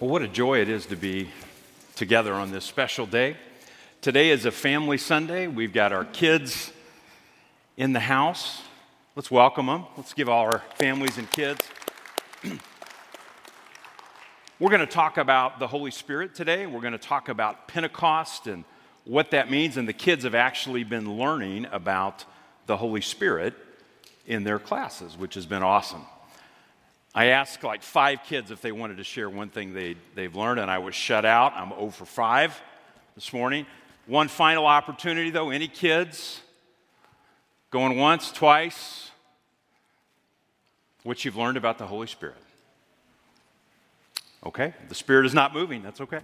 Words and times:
Well, 0.00 0.08
what 0.08 0.22
a 0.22 0.28
joy 0.28 0.62
it 0.62 0.70
is 0.70 0.86
to 0.86 0.96
be 0.96 1.28
together 1.94 2.32
on 2.32 2.52
this 2.52 2.64
special 2.64 3.04
day. 3.04 3.36
Today 4.00 4.30
is 4.30 4.46
a 4.46 4.50
family 4.50 4.96
Sunday. 4.96 5.46
We've 5.46 5.74
got 5.74 5.92
our 5.92 6.06
kids 6.06 6.72
in 7.76 7.92
the 7.92 8.00
house. 8.00 8.62
Let's 9.14 9.30
welcome 9.30 9.66
them. 9.66 9.84
Let's 9.98 10.14
give 10.14 10.30
all 10.30 10.46
our 10.46 10.62
families 10.76 11.18
and 11.18 11.30
kids. 11.30 11.60
We're 14.58 14.70
going 14.70 14.80
to 14.80 14.86
talk 14.86 15.18
about 15.18 15.58
the 15.58 15.66
Holy 15.66 15.90
Spirit 15.90 16.34
today. 16.34 16.64
We're 16.64 16.80
going 16.80 16.92
to 16.92 16.98
talk 16.98 17.28
about 17.28 17.68
Pentecost 17.68 18.46
and 18.46 18.64
what 19.04 19.32
that 19.32 19.50
means. 19.50 19.76
And 19.76 19.86
the 19.86 19.92
kids 19.92 20.24
have 20.24 20.34
actually 20.34 20.82
been 20.82 21.18
learning 21.18 21.66
about 21.72 22.24
the 22.64 22.78
Holy 22.78 23.02
Spirit 23.02 23.52
in 24.26 24.44
their 24.44 24.58
classes, 24.58 25.18
which 25.18 25.34
has 25.34 25.44
been 25.44 25.62
awesome. 25.62 26.06
I 27.14 27.26
asked 27.26 27.64
like 27.64 27.82
five 27.82 28.22
kids 28.24 28.50
if 28.50 28.60
they 28.60 28.72
wanted 28.72 28.98
to 28.98 29.04
share 29.04 29.28
one 29.28 29.48
thing 29.48 29.74
they, 29.74 29.96
they've 30.14 30.34
learned, 30.34 30.60
and 30.60 30.70
I 30.70 30.78
was 30.78 30.94
shut 30.94 31.24
out. 31.24 31.52
I'm 31.54 31.70
0 31.70 31.90
for 31.90 32.04
5 32.04 32.60
this 33.16 33.32
morning. 33.32 33.66
One 34.06 34.28
final 34.28 34.66
opportunity, 34.66 35.30
though. 35.30 35.50
Any 35.50 35.66
kids? 35.66 36.40
Going 37.70 37.98
once, 37.98 38.30
twice? 38.30 39.10
What 41.02 41.24
you've 41.24 41.36
learned 41.36 41.56
about 41.56 41.78
the 41.78 41.86
Holy 41.86 42.06
Spirit. 42.06 42.36
Okay, 44.46 44.74
the 44.88 44.94
Spirit 44.94 45.26
is 45.26 45.34
not 45.34 45.52
moving. 45.52 45.82
That's 45.82 46.00
okay. 46.00 46.20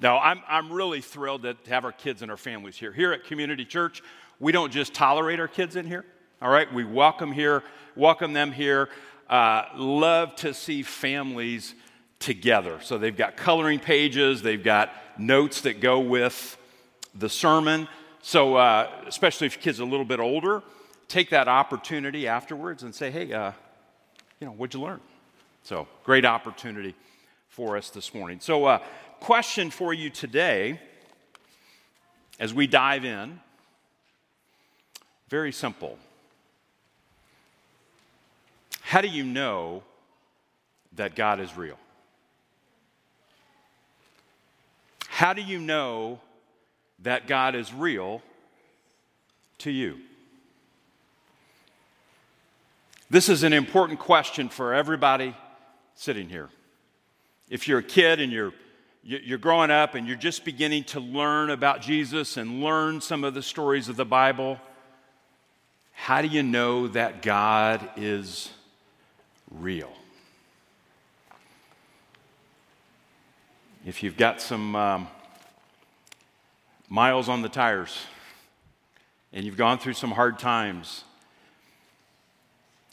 No, 0.00 0.16
I'm, 0.16 0.42
I'm 0.46 0.72
really 0.72 1.00
thrilled 1.00 1.42
to 1.42 1.56
have 1.68 1.84
our 1.84 1.92
kids 1.92 2.22
and 2.22 2.30
our 2.30 2.36
families 2.36 2.76
here. 2.76 2.92
Here 2.92 3.12
at 3.12 3.24
Community 3.24 3.64
Church, 3.64 4.02
we 4.38 4.52
don't 4.52 4.70
just 4.70 4.94
tolerate 4.94 5.40
our 5.40 5.48
kids 5.48 5.74
in 5.74 5.86
here, 5.86 6.04
all 6.40 6.50
right? 6.50 6.72
We 6.72 6.84
welcome 6.84 7.32
here 7.32 7.62
welcome 7.96 8.32
them 8.32 8.52
here. 8.52 8.88
Uh, 9.28 9.64
love 9.74 10.36
to 10.36 10.54
see 10.54 10.82
families 10.82 11.74
together. 12.18 12.78
So 12.82 12.98
they've 12.98 13.16
got 13.16 13.36
coloring 13.36 13.80
pages, 13.80 14.42
they've 14.42 14.62
got 14.62 14.92
notes 15.18 15.62
that 15.62 15.80
go 15.80 16.00
with 16.00 16.56
the 17.14 17.28
sermon. 17.28 17.88
So, 18.22 18.56
uh, 18.56 18.90
especially 19.06 19.46
if 19.46 19.60
kid's 19.60 19.80
a 19.80 19.84
little 19.84 20.04
bit 20.04 20.20
older, 20.20 20.62
take 21.08 21.30
that 21.30 21.48
opportunity 21.48 22.28
afterwards 22.28 22.82
and 22.82 22.94
say, 22.94 23.10
hey, 23.10 23.32
uh, 23.32 23.52
you 24.40 24.46
know, 24.46 24.52
what'd 24.52 24.74
you 24.74 24.84
learn? 24.84 25.00
So, 25.62 25.88
great 26.04 26.24
opportunity 26.24 26.94
for 27.48 27.76
us 27.76 27.90
this 27.90 28.12
morning. 28.12 28.40
So, 28.40 28.64
uh, 28.64 28.78
question 29.20 29.70
for 29.70 29.94
you 29.94 30.10
today 30.10 30.80
as 32.38 32.52
we 32.52 32.66
dive 32.66 33.04
in 33.04 33.40
very 35.28 35.52
simple. 35.52 35.98
How 38.86 39.00
do 39.00 39.08
you 39.08 39.24
know 39.24 39.82
that 40.92 41.16
God 41.16 41.40
is 41.40 41.56
real? 41.56 41.76
How 45.08 45.32
do 45.32 45.42
you 45.42 45.58
know 45.58 46.20
that 47.00 47.26
God 47.26 47.56
is 47.56 47.74
real 47.74 48.22
to 49.58 49.72
you? 49.72 49.98
This 53.10 53.28
is 53.28 53.42
an 53.42 53.52
important 53.52 53.98
question 53.98 54.48
for 54.48 54.72
everybody 54.72 55.34
sitting 55.96 56.28
here. 56.28 56.48
If 57.50 57.66
you're 57.66 57.80
a 57.80 57.82
kid 57.82 58.20
and 58.20 58.30
you're 58.30 58.52
you're 59.02 59.38
growing 59.38 59.72
up 59.72 59.96
and 59.96 60.06
you're 60.06 60.16
just 60.16 60.44
beginning 60.44 60.84
to 60.84 61.00
learn 61.00 61.50
about 61.50 61.80
Jesus 61.80 62.36
and 62.36 62.62
learn 62.62 63.00
some 63.00 63.24
of 63.24 63.34
the 63.34 63.42
stories 63.42 63.88
of 63.88 63.96
the 63.96 64.04
Bible, 64.04 64.60
how 65.90 66.22
do 66.22 66.28
you 66.28 66.44
know 66.44 66.86
that 66.86 67.20
God 67.20 67.88
is 67.96 68.50
real. 69.50 69.92
If 73.84 74.02
you've 74.02 74.16
got 74.16 74.40
some 74.40 74.74
um, 74.74 75.08
miles 76.88 77.28
on 77.28 77.42
the 77.42 77.48
tires 77.48 77.96
and 79.32 79.44
you've 79.44 79.56
gone 79.56 79.78
through 79.78 79.92
some 79.92 80.10
hard 80.10 80.38
times 80.38 81.04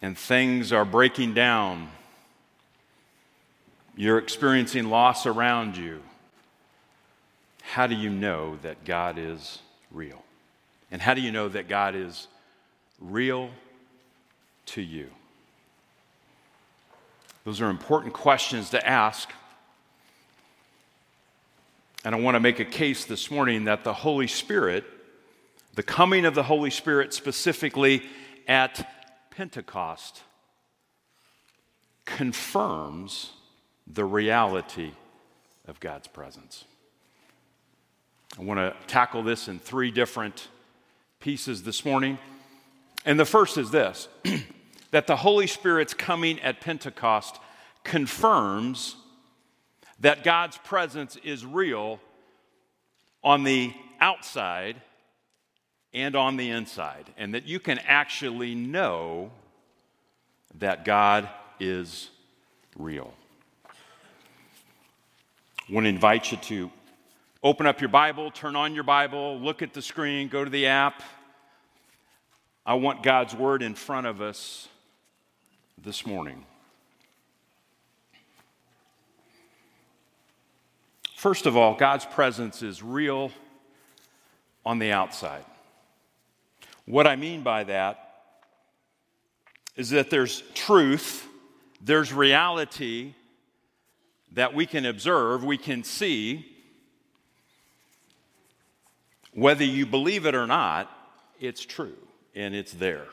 and 0.01 0.17
things 0.17 0.71
are 0.71 0.85
breaking 0.85 1.33
down, 1.33 1.89
you're 3.95 4.17
experiencing 4.17 4.89
loss 4.89 5.25
around 5.25 5.77
you, 5.77 6.01
how 7.61 7.87
do 7.87 7.95
you 7.95 8.09
know 8.09 8.57
that 8.61 8.85
God 8.85 9.17
is 9.17 9.59
real? 9.89 10.23
And 10.91 11.01
how 11.01 11.15
do 11.15 11.21
you 11.21 11.31
know 11.31 11.49
that 11.49 11.67
God 11.67 11.95
is 11.95 12.27
real 12.99 13.49
to 14.67 14.81
you? 14.81 15.09
Those 17.43 17.59
are 17.59 17.69
important 17.69 18.13
questions 18.13 18.69
to 18.69 18.87
ask. 18.87 19.29
And 22.05 22.15
I 22.15 22.19
want 22.19 22.35
to 22.35 22.39
make 22.39 22.59
a 22.59 22.65
case 22.65 23.05
this 23.05 23.29
morning 23.29 23.65
that 23.65 23.83
the 23.83 23.93
Holy 23.93 24.27
Spirit, 24.27 24.85
the 25.75 25.83
coming 25.83 26.25
of 26.25 26.35
the 26.35 26.43
Holy 26.43 26.69
Spirit 26.69 27.13
specifically 27.13 28.03
at 28.47 28.89
Pentecost, 29.29 30.21
confirms 32.05 33.31
the 33.87 34.05
reality 34.05 34.91
of 35.67 35.79
God's 35.79 36.07
presence. 36.07 36.65
I 38.37 38.43
want 38.43 38.59
to 38.59 38.73
tackle 38.87 39.23
this 39.23 39.47
in 39.47 39.59
three 39.59 39.91
different 39.91 40.47
pieces 41.19 41.63
this 41.63 41.85
morning. 41.85 42.17
And 43.05 43.19
the 43.19 43.25
first 43.25 43.57
is 43.57 43.69
this 43.69 44.07
that 44.93 45.07
the 45.07 45.15
Holy 45.15 45.47
Spirit's 45.47 45.95
coming 45.95 46.39
at 46.41 46.61
Pentecost 46.61 47.39
confirms 47.83 48.95
that 49.99 50.23
God's 50.23 50.55
presence 50.59 51.17
is 51.23 51.43
real 51.43 51.99
on 53.23 53.43
the 53.43 53.73
outside 53.99 54.79
and 55.95 56.15
on 56.15 56.37
the 56.37 56.51
inside, 56.51 57.11
and 57.17 57.33
that 57.33 57.47
you 57.47 57.59
can 57.59 57.79
actually 57.87 58.53
know 58.53 59.31
that 60.59 60.85
God 60.85 61.27
is 61.59 62.11
real. 62.77 63.15
I 63.67 65.73
want 65.73 65.85
to 65.85 65.89
invite 65.89 66.31
you 66.31 66.37
to 66.37 66.69
open 67.41 67.65
up 67.65 67.81
your 67.81 67.89
Bible, 67.89 68.29
turn 68.29 68.55
on 68.55 68.75
your 68.75 68.83
Bible, 68.83 69.39
look 69.39 69.63
at 69.63 69.73
the 69.73 69.81
screen, 69.81 70.27
go 70.27 70.43
to 70.43 70.51
the 70.51 70.67
app. 70.67 71.01
I 72.63 72.75
want 72.75 73.01
God's 73.01 73.33
Word 73.33 73.63
in 73.63 73.73
front 73.73 74.05
of 74.05 74.21
us 74.21 74.67
this 75.77 76.05
morning. 76.05 76.45
First 81.15 81.45
of 81.45 81.55
all, 81.55 81.75
God's 81.75 82.05
presence 82.05 82.61
is 82.61 82.83
real 82.83 83.31
on 84.65 84.79
the 84.79 84.91
outside. 84.91 85.45
What 86.85 87.07
I 87.07 87.15
mean 87.15 87.43
by 87.43 87.63
that 87.63 88.13
is 89.75 89.91
that 89.91 90.09
there's 90.09 90.43
truth, 90.53 91.25
there's 91.81 92.13
reality 92.13 93.13
that 94.33 94.53
we 94.53 94.65
can 94.65 94.85
observe, 94.85 95.43
we 95.43 95.57
can 95.57 95.83
see. 95.83 96.45
Whether 99.33 99.63
you 99.63 99.85
believe 99.85 100.25
it 100.25 100.35
or 100.35 100.45
not, 100.45 100.91
it's 101.39 101.65
true 101.65 101.97
and 102.35 102.53
it's 102.53 102.73
there. 102.73 103.07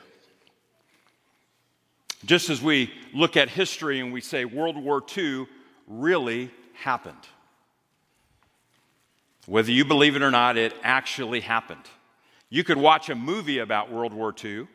Just 2.25 2.49
as 2.49 2.61
we 2.61 2.91
look 3.13 3.35
at 3.35 3.49
history 3.49 3.99
and 3.99 4.13
we 4.13 4.21
say 4.21 4.45
World 4.45 4.77
War 4.77 5.03
II 5.17 5.47
really 5.87 6.51
happened. 6.73 7.17
Whether 9.47 9.71
you 9.71 9.85
believe 9.85 10.15
it 10.15 10.21
or 10.21 10.31
not, 10.31 10.57
it 10.57 10.73
actually 10.83 11.39
happened. 11.39 11.81
You 12.49 12.63
could 12.63 12.77
watch 12.77 13.09
a 13.09 13.15
movie 13.15 13.57
about 13.57 13.91
World 13.91 14.13
War 14.13 14.35
II 14.43 14.67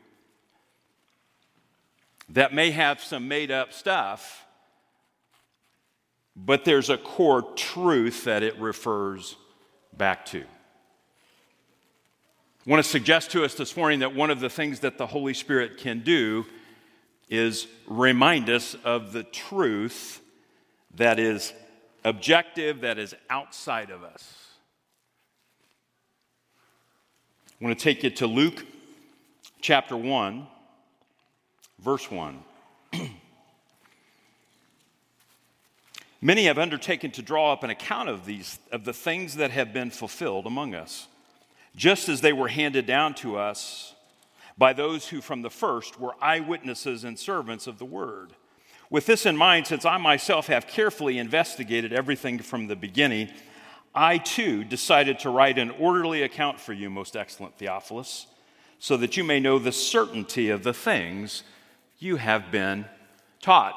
that 2.30 2.52
may 2.52 2.72
have 2.72 3.00
some 3.00 3.28
made 3.28 3.52
up 3.52 3.72
stuff, 3.72 4.44
but 6.34 6.64
there's 6.64 6.90
a 6.90 6.98
core 6.98 7.42
truth 7.54 8.24
that 8.24 8.42
it 8.42 8.58
refers 8.58 9.36
back 9.96 10.26
to. 10.26 10.40
I 10.40 12.70
want 12.70 12.84
to 12.84 12.90
suggest 12.90 13.30
to 13.30 13.44
us 13.44 13.54
this 13.54 13.76
morning 13.76 14.00
that 14.00 14.14
one 14.14 14.30
of 14.30 14.40
the 14.40 14.50
things 14.50 14.80
that 14.80 14.98
the 14.98 15.06
Holy 15.06 15.34
Spirit 15.34 15.78
can 15.78 16.00
do 16.00 16.44
is 17.28 17.66
remind 17.86 18.48
us 18.50 18.76
of 18.84 19.12
the 19.12 19.22
truth 19.22 20.20
that 20.94 21.18
is 21.18 21.52
objective, 22.04 22.82
that 22.82 22.98
is 22.98 23.14
outside 23.28 23.90
of 23.90 24.04
us. 24.04 24.34
I 27.60 27.64
want 27.64 27.78
to 27.78 27.82
take 27.82 28.02
you 28.02 28.10
to 28.10 28.26
Luke 28.26 28.64
chapter 29.60 29.96
1, 29.96 30.46
verse 31.78 32.10
1. 32.10 32.38
Many 36.20 36.44
have 36.44 36.58
undertaken 36.58 37.10
to 37.12 37.22
draw 37.22 37.52
up 37.52 37.62
an 37.64 37.70
account 37.70 38.08
of 38.08 38.24
these 38.24 38.58
of 38.70 38.84
the 38.84 38.92
things 38.92 39.36
that 39.36 39.50
have 39.50 39.72
been 39.72 39.90
fulfilled 39.90 40.46
among 40.46 40.74
us, 40.74 41.08
just 41.74 42.08
as 42.08 42.20
they 42.20 42.32
were 42.32 42.48
handed 42.48 42.86
down 42.86 43.14
to 43.14 43.36
us 43.36 43.95
by 44.58 44.72
those 44.72 45.08
who 45.08 45.20
from 45.20 45.42
the 45.42 45.50
first 45.50 46.00
were 46.00 46.14
eyewitnesses 46.20 47.04
and 47.04 47.18
servants 47.18 47.66
of 47.66 47.78
the 47.78 47.84
word. 47.84 48.32
With 48.88 49.06
this 49.06 49.26
in 49.26 49.36
mind, 49.36 49.66
since 49.66 49.84
I 49.84 49.96
myself 49.96 50.46
have 50.46 50.66
carefully 50.66 51.18
investigated 51.18 51.92
everything 51.92 52.38
from 52.38 52.66
the 52.66 52.76
beginning, 52.76 53.30
I 53.94 54.18
too 54.18 54.62
decided 54.62 55.18
to 55.20 55.30
write 55.30 55.58
an 55.58 55.70
orderly 55.70 56.22
account 56.22 56.60
for 56.60 56.72
you, 56.72 56.88
most 56.88 57.16
excellent 57.16 57.58
Theophilus, 57.58 58.26
so 58.78 58.96
that 58.98 59.16
you 59.16 59.24
may 59.24 59.40
know 59.40 59.58
the 59.58 59.72
certainty 59.72 60.50
of 60.50 60.62
the 60.62 60.74
things 60.74 61.42
you 61.98 62.16
have 62.16 62.50
been 62.50 62.84
taught. 63.40 63.74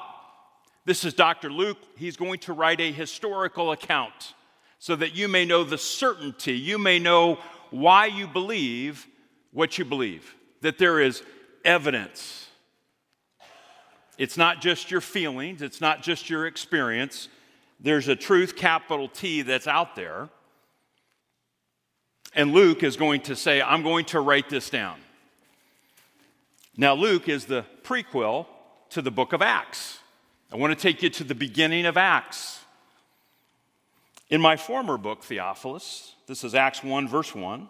This 0.85 1.05
is 1.05 1.13
Dr. 1.13 1.51
Luke. 1.51 1.77
He's 1.97 2.17
going 2.17 2.39
to 2.39 2.53
write 2.53 2.81
a 2.81 2.91
historical 2.91 3.71
account 3.71 4.33
so 4.77 4.95
that 4.95 5.15
you 5.15 5.27
may 5.27 5.45
know 5.45 5.63
the 5.63 5.77
certainty, 5.77 6.57
you 6.57 6.77
may 6.77 6.99
know 6.99 7.39
why 7.69 8.05
you 8.05 8.27
believe 8.27 9.07
what 9.51 9.77
you 9.77 9.85
believe, 9.85 10.35
that 10.61 10.77
there 10.77 10.99
is 10.99 11.23
evidence. 11.63 12.47
It's 14.17 14.37
not 14.37 14.61
just 14.61 14.91
your 14.91 15.01
feelings, 15.01 15.61
it's 15.61 15.79
not 15.79 16.01
just 16.01 16.29
your 16.29 16.45
experience. 16.45 17.29
There's 17.79 18.09
a 18.09 18.15
truth, 18.15 18.55
capital 18.57 19.07
T, 19.07 19.41
that's 19.41 19.67
out 19.67 19.95
there. 19.95 20.29
And 22.35 22.51
Luke 22.51 22.83
is 22.83 22.97
going 22.97 23.21
to 23.21 23.35
say, 23.35 23.61
I'm 23.61 23.81
going 23.81 24.05
to 24.05 24.19
write 24.19 24.49
this 24.49 24.69
down. 24.69 24.97
Now, 26.75 26.93
Luke 26.93 27.27
is 27.29 27.45
the 27.45 27.65
prequel 27.83 28.45
to 28.91 29.01
the 29.01 29.11
book 29.11 29.33
of 29.33 29.41
Acts. 29.41 29.99
I 30.51 30.57
want 30.57 30.77
to 30.77 30.81
take 30.81 31.01
you 31.01 31.09
to 31.11 31.23
the 31.23 31.35
beginning 31.35 31.85
of 31.85 31.97
Acts. 31.97 32.59
In 34.29 34.41
my 34.41 34.57
former 34.57 34.97
book, 34.97 35.23
Theophilus, 35.23 36.15
this 36.27 36.43
is 36.43 36.53
Acts 36.53 36.83
1, 36.83 37.07
verse 37.07 37.33
1, 37.33 37.69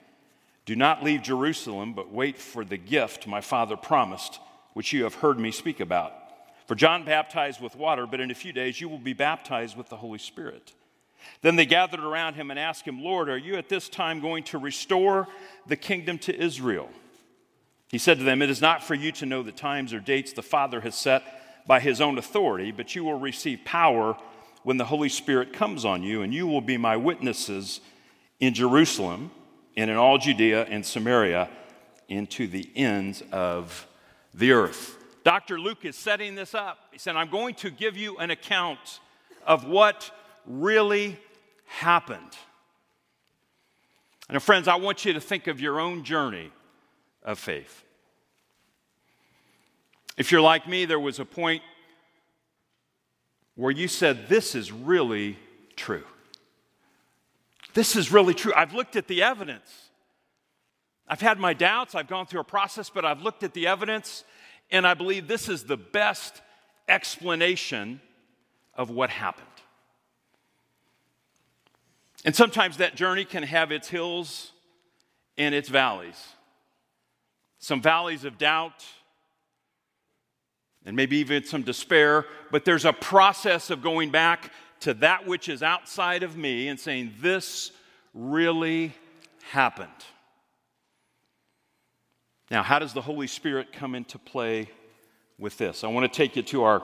Do 0.71 0.77
not 0.77 1.03
leave 1.03 1.21
Jerusalem, 1.21 1.91
but 1.91 2.13
wait 2.13 2.37
for 2.37 2.63
the 2.63 2.77
gift 2.77 3.27
my 3.27 3.41
Father 3.41 3.75
promised, 3.75 4.39
which 4.71 4.93
you 4.93 5.03
have 5.03 5.15
heard 5.15 5.37
me 5.37 5.51
speak 5.51 5.81
about. 5.81 6.13
For 6.65 6.75
John 6.75 7.03
baptized 7.03 7.59
with 7.59 7.75
water, 7.75 8.07
but 8.07 8.21
in 8.21 8.31
a 8.31 8.33
few 8.33 8.53
days 8.53 8.79
you 8.79 8.87
will 8.87 8.97
be 8.97 9.11
baptized 9.11 9.75
with 9.75 9.89
the 9.89 9.97
Holy 9.97 10.17
Spirit. 10.17 10.71
Then 11.41 11.57
they 11.57 11.65
gathered 11.65 11.99
around 11.99 12.35
him 12.35 12.51
and 12.51 12.57
asked 12.57 12.85
him, 12.85 13.03
Lord, 13.03 13.27
are 13.27 13.37
you 13.37 13.55
at 13.55 13.67
this 13.67 13.89
time 13.89 14.21
going 14.21 14.45
to 14.45 14.57
restore 14.57 15.27
the 15.67 15.75
kingdom 15.75 16.17
to 16.19 16.41
Israel? 16.41 16.87
He 17.89 17.97
said 17.97 18.19
to 18.19 18.23
them, 18.23 18.41
It 18.41 18.49
is 18.49 18.61
not 18.61 18.81
for 18.81 18.95
you 18.95 19.11
to 19.11 19.25
know 19.25 19.43
the 19.43 19.51
times 19.51 19.91
or 19.91 19.99
dates 19.99 20.31
the 20.31 20.41
Father 20.41 20.79
has 20.79 20.95
set 20.95 21.67
by 21.67 21.81
his 21.81 21.99
own 21.99 22.17
authority, 22.17 22.71
but 22.71 22.95
you 22.95 23.03
will 23.03 23.19
receive 23.19 23.65
power 23.65 24.15
when 24.63 24.77
the 24.77 24.85
Holy 24.85 25.09
Spirit 25.09 25.51
comes 25.51 25.83
on 25.83 26.01
you, 26.01 26.21
and 26.21 26.33
you 26.33 26.47
will 26.47 26.61
be 26.61 26.77
my 26.77 26.95
witnesses 26.95 27.81
in 28.39 28.53
Jerusalem 28.53 29.31
and 29.75 29.89
in 29.89 29.97
all 29.97 30.17
Judea 30.17 30.65
and 30.65 30.85
Samaria 30.85 31.49
into 32.07 32.47
the 32.47 32.69
ends 32.75 33.23
of 33.31 33.87
the 34.33 34.51
earth. 34.51 34.97
Dr. 35.23 35.59
Luke 35.59 35.85
is 35.85 35.95
setting 35.95 36.35
this 36.35 36.53
up. 36.55 36.79
He 36.91 36.97
said, 36.97 37.15
I'm 37.15 37.29
going 37.29 37.55
to 37.55 37.69
give 37.69 37.95
you 37.95 38.17
an 38.17 38.31
account 38.31 38.99
of 39.45 39.65
what 39.65 40.11
really 40.45 41.19
happened. 41.65 42.37
And 44.29 44.41
friends, 44.41 44.67
I 44.67 44.75
want 44.75 45.05
you 45.05 45.13
to 45.13 45.21
think 45.21 45.47
of 45.47 45.59
your 45.59 45.79
own 45.79 46.03
journey 46.03 46.51
of 47.23 47.37
faith. 47.37 47.83
If 50.17 50.31
you're 50.31 50.41
like 50.41 50.67
me, 50.67 50.85
there 50.85 50.99
was 50.99 51.19
a 51.19 51.25
point 51.25 51.61
where 53.55 53.71
you 53.71 53.87
said, 53.87 54.27
This 54.27 54.55
is 54.55 54.71
really 54.71 55.37
true. 55.75 56.03
This 57.73 57.95
is 57.95 58.11
really 58.11 58.33
true. 58.33 58.53
I've 58.55 58.73
looked 58.73 58.95
at 58.95 59.07
the 59.07 59.23
evidence. 59.23 59.89
I've 61.07 61.21
had 61.21 61.39
my 61.39 61.53
doubts, 61.53 61.93
I've 61.93 62.07
gone 62.07 62.25
through 62.25 62.41
a 62.41 62.45
process, 62.45 62.89
but 62.89 63.03
I've 63.03 63.21
looked 63.21 63.43
at 63.43 63.53
the 63.53 63.67
evidence, 63.67 64.23
and 64.69 64.87
I 64.87 64.93
believe 64.93 65.27
this 65.27 65.49
is 65.49 65.65
the 65.65 65.77
best 65.77 66.41
explanation 66.87 67.99
of 68.75 68.89
what 68.89 69.09
happened. 69.09 69.47
And 72.23 72.35
sometimes 72.35 72.77
that 72.77 72.95
journey 72.95 73.25
can 73.25 73.43
have 73.43 73.71
its 73.71 73.89
hills 73.89 74.51
and 75.37 75.55
its 75.55 75.69
valleys. 75.69 76.27
Some 77.59 77.81
valleys 77.81 78.23
of 78.23 78.37
doubt, 78.37 78.85
and 80.85 80.95
maybe 80.95 81.17
even 81.17 81.43
some 81.43 81.63
despair, 81.63 82.25
but 82.51 82.63
there's 82.63 82.85
a 82.85 82.93
process 82.93 83.69
of 83.69 83.81
going 83.81 84.11
back 84.11 84.51
to 84.81 84.93
that 84.95 85.25
which 85.25 85.49
is 85.49 85.63
outside 85.63 86.23
of 86.23 86.35
me 86.37 86.67
and 86.67 86.79
saying, 86.79 87.13
This 87.19 87.71
really 88.13 88.93
happened. 89.49 89.89
Now, 92.49 92.63
how 92.63 92.79
does 92.79 92.93
the 92.93 93.01
Holy 93.01 93.27
Spirit 93.27 93.71
come 93.71 93.95
into 93.95 94.19
play 94.19 94.69
with 95.37 95.57
this? 95.57 95.83
I 95.83 95.87
want 95.87 96.11
to 96.11 96.15
take 96.15 96.35
you 96.35 96.43
to 96.43 96.63
our, 96.63 96.83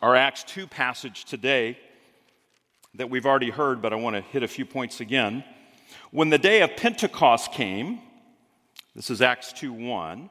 our 0.00 0.16
Acts 0.16 0.44
2 0.44 0.66
passage 0.66 1.26
today 1.26 1.78
that 2.94 3.10
we've 3.10 3.26
already 3.26 3.50
heard, 3.50 3.82
but 3.82 3.92
I 3.92 3.96
want 3.96 4.16
to 4.16 4.22
hit 4.22 4.42
a 4.42 4.48
few 4.48 4.64
points 4.64 5.00
again. 5.00 5.44
When 6.10 6.30
the 6.30 6.38
day 6.38 6.62
of 6.62 6.76
Pentecost 6.76 7.52
came, 7.52 8.00
this 8.94 9.10
is 9.10 9.20
Acts 9.20 9.52
2 9.52 9.72
1, 9.72 10.30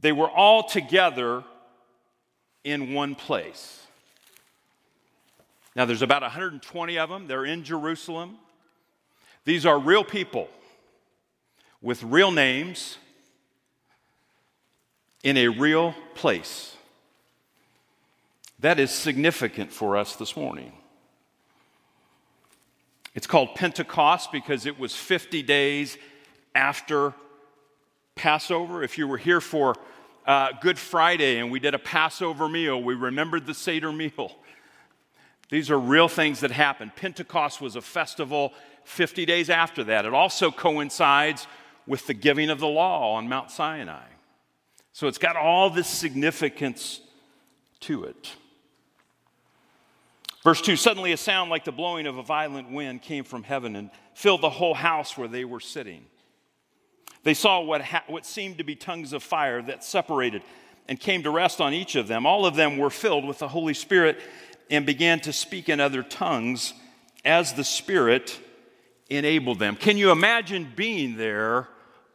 they 0.00 0.12
were 0.12 0.30
all 0.30 0.64
together 0.64 1.44
in 2.64 2.92
one 2.92 3.14
place. 3.14 3.85
Now, 5.76 5.84
there's 5.84 6.00
about 6.00 6.22
120 6.22 6.98
of 6.98 7.10
them. 7.10 7.26
They're 7.26 7.44
in 7.44 7.62
Jerusalem. 7.62 8.38
These 9.44 9.66
are 9.66 9.78
real 9.78 10.02
people 10.02 10.48
with 11.82 12.02
real 12.02 12.30
names 12.30 12.96
in 15.22 15.36
a 15.36 15.48
real 15.48 15.94
place. 16.14 16.74
That 18.60 18.80
is 18.80 18.90
significant 18.90 19.70
for 19.70 19.98
us 19.98 20.16
this 20.16 20.34
morning. 20.34 20.72
It's 23.14 23.26
called 23.26 23.54
Pentecost 23.54 24.32
because 24.32 24.64
it 24.64 24.78
was 24.78 24.96
50 24.96 25.42
days 25.42 25.98
after 26.54 27.12
Passover. 28.14 28.82
If 28.82 28.96
you 28.96 29.06
were 29.06 29.18
here 29.18 29.42
for 29.42 29.74
uh, 30.26 30.52
Good 30.60 30.78
Friday 30.78 31.38
and 31.38 31.50
we 31.50 31.60
did 31.60 31.74
a 31.74 31.78
Passover 31.78 32.48
meal. 32.48 32.82
We 32.82 32.94
remembered 32.94 33.44
the 33.44 33.54
Seder 33.54 33.92
meal. 33.92 34.32
These 35.48 35.70
are 35.70 35.78
real 35.78 36.08
things 36.08 36.40
that 36.40 36.50
happened. 36.50 36.96
Pentecost 36.96 37.60
was 37.60 37.76
a 37.76 37.80
festival 37.80 38.52
50 38.84 39.26
days 39.26 39.50
after 39.50 39.84
that. 39.84 40.04
It 40.04 40.14
also 40.14 40.50
coincides 40.50 41.46
with 41.86 42.06
the 42.06 42.14
giving 42.14 42.50
of 42.50 42.58
the 42.58 42.66
law 42.66 43.14
on 43.14 43.28
Mount 43.28 43.50
Sinai. 43.50 44.06
So 44.92 45.06
it's 45.08 45.18
got 45.18 45.36
all 45.36 45.70
this 45.70 45.88
significance 45.88 47.00
to 47.80 48.04
it. 48.04 48.32
Verse 50.42 50.60
2 50.62 50.76
Suddenly 50.76 51.12
a 51.12 51.16
sound 51.16 51.50
like 51.50 51.64
the 51.64 51.72
blowing 51.72 52.06
of 52.06 52.18
a 52.18 52.22
violent 52.22 52.70
wind 52.70 53.02
came 53.02 53.24
from 53.24 53.42
heaven 53.42 53.76
and 53.76 53.90
filled 54.14 54.40
the 54.40 54.50
whole 54.50 54.74
house 54.74 55.16
where 55.16 55.28
they 55.28 55.44
were 55.44 55.60
sitting. 55.60 56.04
They 57.24 57.34
saw 57.34 57.60
what, 57.60 57.82
ha- 57.82 58.04
what 58.06 58.24
seemed 58.24 58.58
to 58.58 58.64
be 58.64 58.76
tongues 58.76 59.12
of 59.12 59.22
fire 59.22 59.60
that 59.62 59.82
separated 59.82 60.42
and 60.88 60.98
came 61.00 61.24
to 61.24 61.30
rest 61.30 61.60
on 61.60 61.74
each 61.74 61.96
of 61.96 62.06
them. 62.06 62.24
All 62.24 62.46
of 62.46 62.54
them 62.54 62.78
were 62.78 62.90
filled 62.90 63.24
with 63.24 63.40
the 63.40 63.48
Holy 63.48 63.74
Spirit 63.74 64.20
and 64.70 64.84
began 64.86 65.20
to 65.20 65.32
speak 65.32 65.68
in 65.68 65.80
other 65.80 66.02
tongues 66.02 66.74
as 67.24 67.54
the 67.54 67.64
Spirit 67.64 68.38
enabled 69.08 69.58
them. 69.58 69.76
Can 69.76 69.96
you 69.96 70.10
imagine 70.10 70.72
being 70.74 71.16
there 71.16 71.68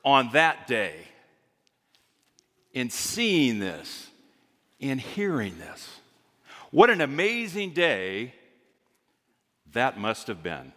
on 0.03 0.31
that 0.33 0.67
day 0.67 0.95
and 2.73 2.91
seeing 2.91 3.59
this 3.59 4.09
and 4.79 4.99
hearing 4.99 5.57
this? 5.57 5.99
What 6.71 6.89
an 6.89 7.01
amazing 7.01 7.71
day 7.71 8.33
that 9.73 9.99
must 9.99 10.27
have 10.27 10.43
been. 10.43 10.73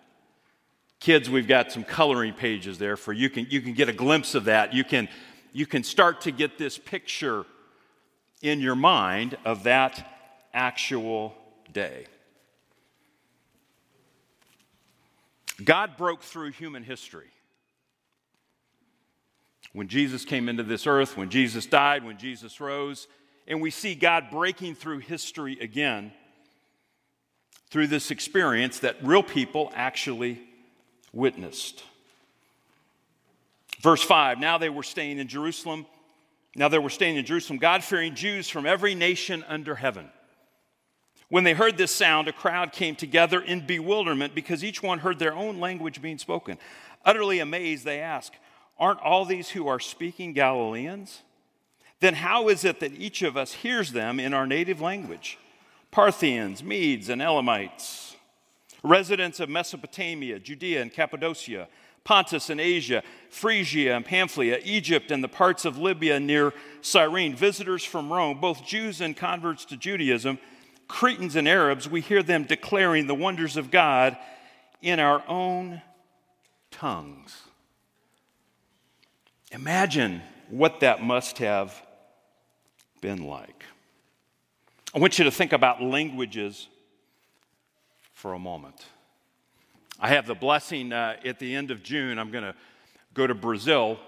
Kids, 1.01 1.29
we've 1.29 1.49
got 1.49 1.71
some 1.71 1.85
coloring 1.85 2.33
pages 2.33 2.79
there 2.79 2.97
for 2.97 3.13
you 3.13 3.29
can 3.29 3.47
you 3.51 3.61
can 3.61 3.75
get 3.75 3.89
a 3.89 3.93
glimpse 3.93 4.35
of 4.35 4.45
that. 4.45 4.73
You 4.73 4.85
can 4.85 5.09
you 5.53 5.67
can 5.67 5.85
start 5.85 6.23
to 6.23 6.31
get 6.31 6.59
this 6.59 6.79
picture 6.79 7.45
in 8.43 8.61
your 8.61 8.75
mind 8.75 9.37
of 9.45 9.65
that 9.65 10.07
actual 10.53 11.35
day. 11.75 12.07
God 15.63 15.97
broke 15.97 16.23
through 16.23 16.53
human 16.53 16.83
history. 16.83 17.29
When 19.73 19.89
Jesus 19.89 20.25
came 20.25 20.49
into 20.49 20.63
this 20.63 20.87
earth, 20.87 21.17
when 21.17 21.31
Jesus 21.31 21.67
died, 21.67 22.05
when 22.05 22.17
Jesus 22.17 22.61
rose, 22.61 23.07
and 23.47 23.61
we 23.61 23.71
see 23.71 23.95
God 23.95 24.31
breaking 24.31 24.75
through 24.77 24.99
history 24.99 25.59
again 25.61 26.13
through 27.71 27.89
this 27.89 28.11
experience 28.11 28.79
that 28.81 28.97
real 29.03 29.23
people 29.23 29.73
actually 29.75 30.41
witnessed. 31.13 31.83
Verse 33.81 34.03
5 34.03 34.39
Now 34.39 34.59
they 34.59 34.69
were 34.69 34.83
staying 34.83 35.19
in 35.19 35.29
Jerusalem. 35.29 35.87
Now 36.57 36.69
they 36.69 36.79
were 36.79 36.91
staying 36.91 37.17
in 37.17 37.25
Jerusalem, 37.25 37.59
God 37.59 37.83
fearing 37.83 38.15
Jews 38.15 38.49
from 38.49 38.65
every 38.65 38.95
nation 38.95 39.45
under 39.49 39.75
heaven. 39.75 40.09
When 41.35 41.43
they 41.43 41.55
heard 41.55 41.77
this 41.77 41.91
sound, 41.91 42.29
a 42.29 42.33
crowd 42.33 42.71
came 42.71 42.95
together 42.95 43.41
in 43.41 43.67
bewilderment 43.67 44.37
because 44.37 44.63
each 44.63 44.85
one 44.85 45.01
heard 45.01 45.19
their 45.19 45.35
own 45.35 45.59
language 45.59 46.01
being 46.01 46.19
spoken. 46.19 46.59
Utterly 47.05 47.41
amazed, 47.41 47.85
they 47.85 47.99
asked, 47.99 48.37
Aren't 48.79 49.01
all 49.01 49.25
these 49.25 49.49
who 49.49 49.67
are 49.67 49.81
speaking 49.81 50.33
Galileans? 50.33 51.23
Then 51.99 52.15
how 52.15 52.49
is 52.51 52.65
it 52.65 52.79
that 52.79 52.93
each 52.93 53.23
of 53.23 53.37
us 53.37 53.53
hears 53.53 53.91
them 53.91 54.21
in 54.21 54.33
our 54.33 54.47
native 54.47 54.81
language? 54.81 55.37
Parthians, 55.91 56.63
Medes, 56.63 57.09
and 57.09 57.21
Elamites, 57.21 58.15
residents 58.85 59.41
of 59.41 59.49
Mesopotamia, 59.49 60.39
Judea 60.39 60.83
and 60.83 60.93
Cappadocia, 60.93 61.67
Pontus 62.05 62.49
and 62.49 62.61
Asia, 62.61 63.03
Phrygia 63.29 63.97
and 63.97 64.05
Pamphylia, 64.05 64.61
Egypt 64.63 65.11
and 65.11 65.25
the 65.25 65.29
parts 65.29 65.65
of 65.65 65.79
Libya 65.79 66.21
near 66.21 66.53
Cyrene, 66.81 67.35
visitors 67.35 67.85
from 67.85 68.13
Rome, 68.13 68.39
both 68.41 68.65
Jews 68.65 69.01
and 69.01 69.17
converts 69.17 69.65
to 69.65 69.77
Judaism, 69.77 70.39
Cretans 70.89 71.37
and 71.37 71.49
Arabs, 71.49 71.89
we 71.89 72.01
hear 72.01 72.23
them 72.23 72.45
declaring 72.45 73.07
the 73.07 73.15
wonders 73.15 73.57
of 73.57 73.71
God 73.71 74.17
in 74.83 75.01
our 75.01 75.23
own 75.27 75.81
tongues. 76.71 77.37
Imagine 79.51 80.21
what 80.51 80.81
that 80.81 81.03
must 81.03 81.39
have 81.39 81.81
been 83.01 83.27
like. 83.27 83.65
I 84.95 84.99
want 84.99 85.19
you 85.19 85.25
to 85.25 85.31
think 85.31 85.53
about 85.53 85.83
languages 85.83 86.69
for 88.13 88.35
a 88.35 88.39
moment. 88.39 88.85
I 89.99 90.09
have 90.09 90.27
the 90.27 90.35
blessing 90.35 90.93
uh, 90.93 91.17
at 91.25 91.39
the 91.39 91.55
end 91.55 91.71
of 91.71 91.83
June, 91.83 92.19
I'm 92.19 92.31
going 92.31 92.45
to 92.45 92.55
go 93.15 93.27
to 93.27 93.35
Brazil 93.35 93.99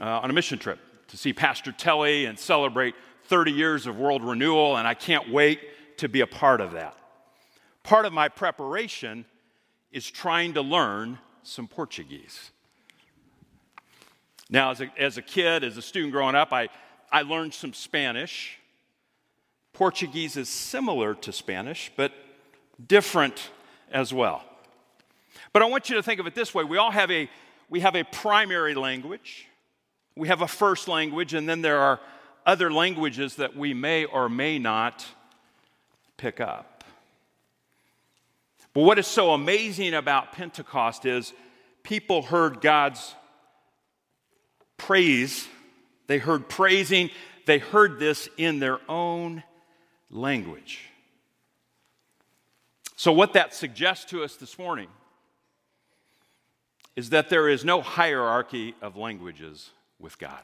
uh, 0.00 0.20
on 0.20 0.30
a 0.30 0.32
mission 0.32 0.58
trip 0.58 0.78
to 1.08 1.16
see 1.16 1.32
Pastor 1.32 1.72
Telly 1.72 2.26
and 2.26 2.38
celebrate 2.38 2.94
30 3.26 3.52
years 3.52 3.86
of 3.86 3.98
world 3.98 4.24
renewal, 4.24 4.76
and 4.76 4.86
I 4.86 4.94
can't 4.94 5.30
wait 5.30 5.60
to 5.98 6.08
be 6.08 6.20
a 6.20 6.26
part 6.26 6.60
of 6.60 6.72
that. 6.72 6.96
Part 7.82 8.06
of 8.06 8.12
my 8.12 8.28
preparation 8.28 9.24
is 9.92 10.10
trying 10.10 10.54
to 10.54 10.62
learn 10.62 11.18
some 11.42 11.68
Portuguese. 11.68 12.50
Now, 14.50 14.70
as 14.70 14.80
a, 14.80 14.90
as 14.98 15.16
a 15.18 15.22
kid, 15.22 15.64
as 15.64 15.76
a 15.76 15.82
student 15.82 16.12
growing 16.12 16.34
up, 16.34 16.52
I, 16.52 16.68
I 17.12 17.22
learned 17.22 17.54
some 17.54 17.72
Spanish. 17.72 18.58
Portuguese 19.72 20.36
is 20.36 20.48
similar 20.48 21.14
to 21.14 21.32
Spanish, 21.32 21.90
but 21.96 22.12
different 22.86 23.50
as 23.90 24.12
well. 24.12 24.44
But 25.52 25.62
I 25.62 25.66
want 25.66 25.88
you 25.88 25.96
to 25.96 26.02
think 26.02 26.20
of 26.20 26.26
it 26.26 26.34
this 26.34 26.54
way 26.54 26.64
we 26.64 26.78
all 26.78 26.90
have 26.90 27.10
a, 27.10 27.28
we 27.68 27.80
have 27.80 27.94
a 27.94 28.04
primary 28.04 28.74
language, 28.74 29.46
we 30.16 30.28
have 30.28 30.42
a 30.42 30.48
first 30.48 30.88
language, 30.88 31.34
and 31.34 31.48
then 31.48 31.62
there 31.62 31.78
are 31.78 32.00
other 32.46 32.72
languages 32.72 33.36
that 33.36 33.56
we 33.56 33.74
may 33.74 34.04
or 34.04 34.28
may 34.28 34.58
not 34.58 35.06
pick 36.16 36.40
up. 36.40 36.84
But 38.72 38.82
what 38.82 38.98
is 38.98 39.06
so 39.06 39.32
amazing 39.32 39.94
about 39.94 40.32
Pentecost 40.32 41.06
is 41.06 41.32
people 41.82 42.22
heard 42.22 42.60
God's 42.60 43.14
praise. 44.76 45.46
They 46.08 46.18
heard 46.18 46.48
praising. 46.48 47.10
They 47.46 47.58
heard 47.58 47.98
this 47.98 48.28
in 48.36 48.58
their 48.58 48.78
own 48.88 49.44
language. 50.10 50.90
So, 52.96 53.12
what 53.12 53.34
that 53.34 53.54
suggests 53.54 54.06
to 54.06 54.24
us 54.24 54.36
this 54.36 54.58
morning 54.58 54.88
is 56.96 57.10
that 57.10 57.28
there 57.28 57.48
is 57.48 57.64
no 57.64 57.80
hierarchy 57.80 58.74
of 58.80 58.96
languages 58.96 59.70
with 59.98 60.18
God. 60.18 60.40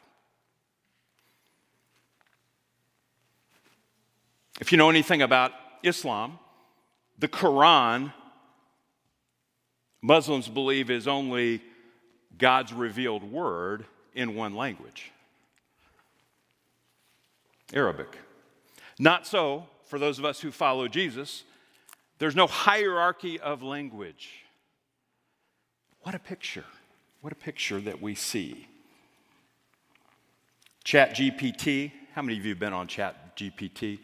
If 4.61 4.71
you 4.71 4.79
know 4.79 4.91
anything 4.91 5.23
about 5.23 5.53
Islam, 5.83 6.39
the 7.19 7.29
Quran, 7.29 8.13
Muslims 10.03 10.49
believe 10.49 10.91
is 10.91 11.09
only 11.09 11.63
God's 12.39 12.73
revealed 12.73 13.25
word 13.25 13.87
in 14.15 14.35
one 14.35 14.55
language 14.55 15.11
Arabic. 17.73 18.19
Not 18.99 19.27
so 19.27 19.67
for 19.87 19.99
those 19.99 20.19
of 20.19 20.25
us 20.25 20.41
who 20.41 20.51
follow 20.51 20.89
Jesus. 20.89 21.45
There's 22.19 22.37
no 22.37 22.47
hierarchy 22.47 23.41
of 23.41 23.63
language. 23.63 24.45
What 26.03 26.15
a 26.15 26.19
picture. 26.19 26.65
What 27.21 27.33
a 27.33 27.37
picture 27.37 27.81
that 27.81 28.03
we 28.03 28.15
see. 28.15 28.67
Chat 30.85 31.17
GPT. 31.17 31.93
How 32.15 32.23
many 32.23 32.39
of 32.39 32.45
you 32.45 32.51
have 32.51 32.59
been 32.59 32.73
on 32.73 32.89
Chat 32.89 33.37
GPT? 33.37 34.01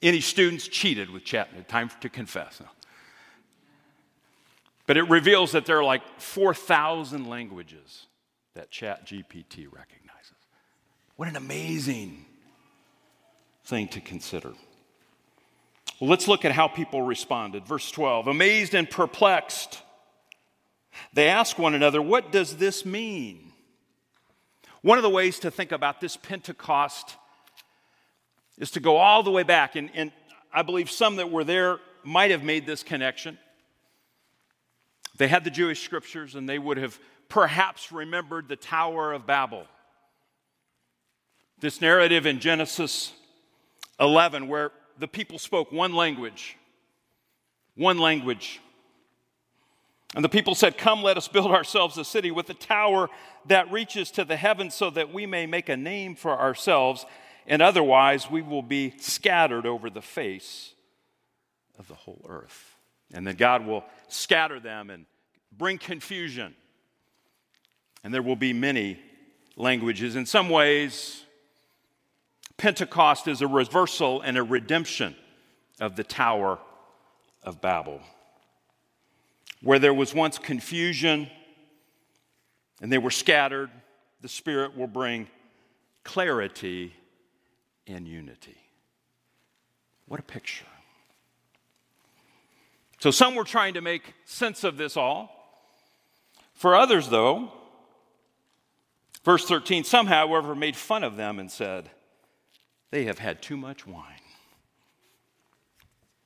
Any 0.00 0.20
students 0.20 0.68
cheated 0.68 1.10
with 1.10 1.24
chat? 1.24 1.68
Time 1.68 1.90
to 2.00 2.08
confess. 2.08 2.60
No. 2.60 2.66
But 4.88 4.96
it 4.96 5.08
reveals 5.10 5.52
that 5.52 5.66
there 5.66 5.78
are 5.78 5.84
like 5.84 6.02
4,000 6.18 7.26
languages 7.26 8.06
that 8.54 8.70
Chat 8.70 9.06
GPT 9.06 9.66
recognizes. 9.70 10.32
What 11.16 11.28
an 11.28 11.36
amazing 11.36 12.24
thing 13.66 13.88
to 13.88 14.00
consider. 14.00 14.54
Well, 16.00 16.08
let's 16.08 16.26
look 16.26 16.46
at 16.46 16.52
how 16.52 16.68
people 16.68 17.02
responded. 17.02 17.66
Verse 17.66 17.90
12 17.90 18.28
Amazed 18.28 18.74
and 18.74 18.88
perplexed, 18.88 19.82
they 21.12 21.28
ask 21.28 21.58
one 21.58 21.74
another, 21.74 22.00
What 22.00 22.32
does 22.32 22.56
this 22.56 22.86
mean? 22.86 23.52
One 24.80 24.96
of 24.96 25.02
the 25.02 25.10
ways 25.10 25.38
to 25.40 25.50
think 25.50 25.70
about 25.70 26.00
this 26.00 26.16
Pentecost 26.16 27.16
is 28.58 28.70
to 28.72 28.80
go 28.80 28.96
all 28.96 29.22
the 29.22 29.30
way 29.30 29.42
back. 29.42 29.76
And, 29.76 29.90
and 29.94 30.12
I 30.52 30.62
believe 30.62 30.90
some 30.90 31.16
that 31.16 31.30
were 31.30 31.44
there 31.44 31.78
might 32.04 32.30
have 32.30 32.42
made 32.42 32.66
this 32.66 32.82
connection. 32.82 33.38
They 35.16 35.28
had 35.28 35.44
the 35.44 35.50
Jewish 35.50 35.82
scriptures 35.82 36.34
and 36.34 36.48
they 36.48 36.58
would 36.58 36.76
have 36.76 36.98
perhaps 37.28 37.92
remembered 37.92 38.48
the 38.48 38.56
Tower 38.56 39.12
of 39.12 39.26
Babel. 39.26 39.66
This 41.60 41.80
narrative 41.80 42.24
in 42.24 42.38
Genesis 42.38 43.12
11, 43.98 44.46
where 44.48 44.70
the 44.98 45.08
people 45.08 45.38
spoke 45.38 45.72
one 45.72 45.92
language, 45.92 46.56
one 47.74 47.98
language. 47.98 48.60
And 50.14 50.24
the 50.24 50.28
people 50.28 50.54
said, 50.54 50.78
Come, 50.78 51.02
let 51.02 51.16
us 51.16 51.28
build 51.28 51.50
ourselves 51.50 51.98
a 51.98 52.04
city 52.04 52.30
with 52.30 52.48
a 52.48 52.54
tower 52.54 53.10
that 53.46 53.70
reaches 53.72 54.10
to 54.12 54.24
the 54.24 54.36
heavens 54.36 54.74
so 54.74 54.88
that 54.90 55.12
we 55.12 55.26
may 55.26 55.46
make 55.46 55.68
a 55.68 55.76
name 55.76 56.14
for 56.14 56.38
ourselves 56.38 57.04
and 57.48 57.62
otherwise 57.62 58.30
we 58.30 58.42
will 58.42 58.62
be 58.62 58.94
scattered 58.98 59.66
over 59.66 59.88
the 59.88 60.02
face 60.02 60.74
of 61.78 61.88
the 61.88 61.94
whole 61.94 62.24
earth. 62.28 62.76
And 63.12 63.26
then 63.26 63.36
God 63.36 63.66
will 63.66 63.84
scatter 64.08 64.60
them 64.60 64.90
and 64.90 65.06
bring 65.56 65.78
confusion. 65.78 66.54
And 68.04 68.12
there 68.12 68.22
will 68.22 68.36
be 68.36 68.52
many 68.52 69.00
languages. 69.56 70.14
In 70.14 70.26
some 70.26 70.50
ways, 70.50 71.24
Pentecost 72.58 73.26
is 73.26 73.40
a 73.40 73.46
reversal 73.46 74.20
and 74.20 74.36
a 74.36 74.42
redemption 74.42 75.16
of 75.80 75.96
the 75.96 76.04
Tower 76.04 76.58
of 77.42 77.62
Babel. 77.62 78.00
Where 79.62 79.78
there 79.78 79.94
was 79.94 80.14
once 80.14 80.38
confusion 80.38 81.30
and 82.82 82.92
they 82.92 82.98
were 82.98 83.10
scattered, 83.10 83.70
the 84.20 84.28
Spirit 84.28 84.76
will 84.76 84.86
bring 84.86 85.28
clarity 86.04 86.92
in 87.88 88.06
unity. 88.06 88.56
What 90.06 90.20
a 90.20 90.22
picture. 90.22 90.64
So, 93.00 93.10
some 93.10 93.34
were 93.34 93.44
trying 93.44 93.74
to 93.74 93.80
make 93.80 94.14
sense 94.24 94.64
of 94.64 94.76
this 94.76 94.96
all. 94.96 95.30
For 96.54 96.74
others, 96.74 97.08
though, 97.08 97.52
verse 99.24 99.44
13, 99.44 99.84
some, 99.84 100.06
however, 100.08 100.54
made 100.54 100.74
fun 100.74 101.04
of 101.04 101.16
them 101.16 101.38
and 101.38 101.50
said, 101.50 101.90
They 102.90 103.04
have 103.04 103.18
had 103.18 103.40
too 103.40 103.56
much 103.56 103.86
wine. 103.86 104.04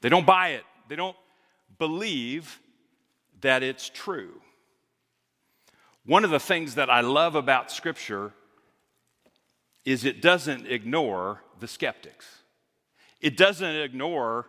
They 0.00 0.08
don't 0.08 0.26
buy 0.26 0.50
it, 0.50 0.64
they 0.88 0.96
don't 0.96 1.16
believe 1.78 2.60
that 3.42 3.62
it's 3.62 3.88
true. 3.88 4.40
One 6.06 6.24
of 6.24 6.30
the 6.30 6.40
things 6.40 6.76
that 6.76 6.90
I 6.90 7.00
love 7.00 7.34
about 7.34 7.70
Scripture 7.70 8.32
is 9.84 10.04
it 10.04 10.22
doesn't 10.22 10.66
ignore 10.66 11.42
the 11.60 11.68
skeptics. 11.68 12.26
It 13.20 13.36
doesn't 13.36 13.76
ignore 13.76 14.46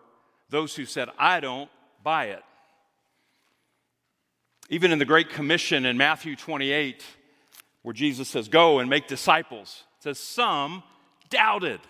those 0.49 0.75
who 0.75 0.85
said, 0.85 1.09
I 1.17 1.39
don't 1.39 1.69
buy 2.03 2.25
it. 2.25 2.43
Even 4.69 4.91
in 4.91 4.99
the 4.99 5.05
Great 5.05 5.29
Commission 5.29 5.85
in 5.85 5.97
Matthew 5.97 6.35
28, 6.35 7.03
where 7.81 7.93
Jesus 7.93 8.29
says, 8.29 8.47
Go 8.47 8.79
and 8.79 8.89
make 8.89 9.07
disciples, 9.07 9.83
it 9.97 10.03
says, 10.03 10.19
Some 10.19 10.83
doubted. 11.29 11.81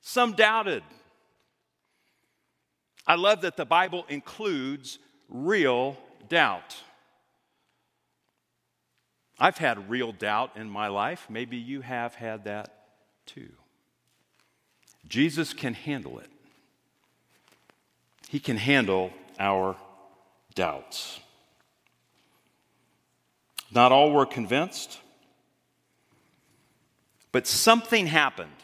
Some 0.00 0.32
doubted. 0.32 0.82
I 3.06 3.16
love 3.16 3.42
that 3.42 3.56
the 3.56 3.66
Bible 3.66 4.04
includes 4.08 4.98
real 5.28 5.96
doubt. 6.28 6.76
I've 9.44 9.58
had 9.58 9.90
real 9.90 10.10
doubt 10.10 10.52
in 10.56 10.70
my 10.70 10.88
life. 10.88 11.26
Maybe 11.28 11.58
you 11.58 11.82
have 11.82 12.14
had 12.14 12.44
that 12.44 12.86
too. 13.26 13.50
Jesus 15.06 15.52
can 15.52 15.74
handle 15.74 16.18
it. 16.18 16.30
He 18.30 18.40
can 18.40 18.56
handle 18.56 19.10
our 19.38 19.76
doubts. 20.54 21.20
Not 23.70 23.92
all 23.92 24.12
were 24.12 24.24
convinced, 24.24 24.98
but 27.30 27.46
something 27.46 28.06
happened. 28.06 28.56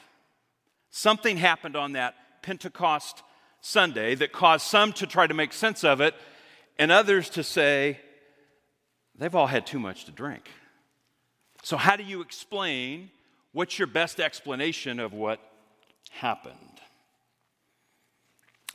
Something 0.88 1.36
happened 1.36 1.76
on 1.76 1.92
that 1.92 2.14
Pentecost 2.40 3.22
Sunday 3.60 4.14
that 4.14 4.32
caused 4.32 4.66
some 4.66 4.94
to 4.94 5.06
try 5.06 5.26
to 5.26 5.34
make 5.34 5.52
sense 5.52 5.84
of 5.84 6.00
it 6.00 6.14
and 6.78 6.90
others 6.90 7.28
to 7.28 7.44
say, 7.44 8.00
they've 9.18 9.34
all 9.34 9.46
had 9.46 9.66
too 9.66 9.78
much 9.78 10.06
to 10.06 10.10
drink. 10.10 10.48
So, 11.62 11.76
how 11.76 11.96
do 11.96 12.02
you 12.02 12.20
explain? 12.20 13.10
What's 13.52 13.78
your 13.78 13.88
best 13.88 14.20
explanation 14.20 15.00
of 15.00 15.12
what 15.12 15.40
happened? 16.10 16.56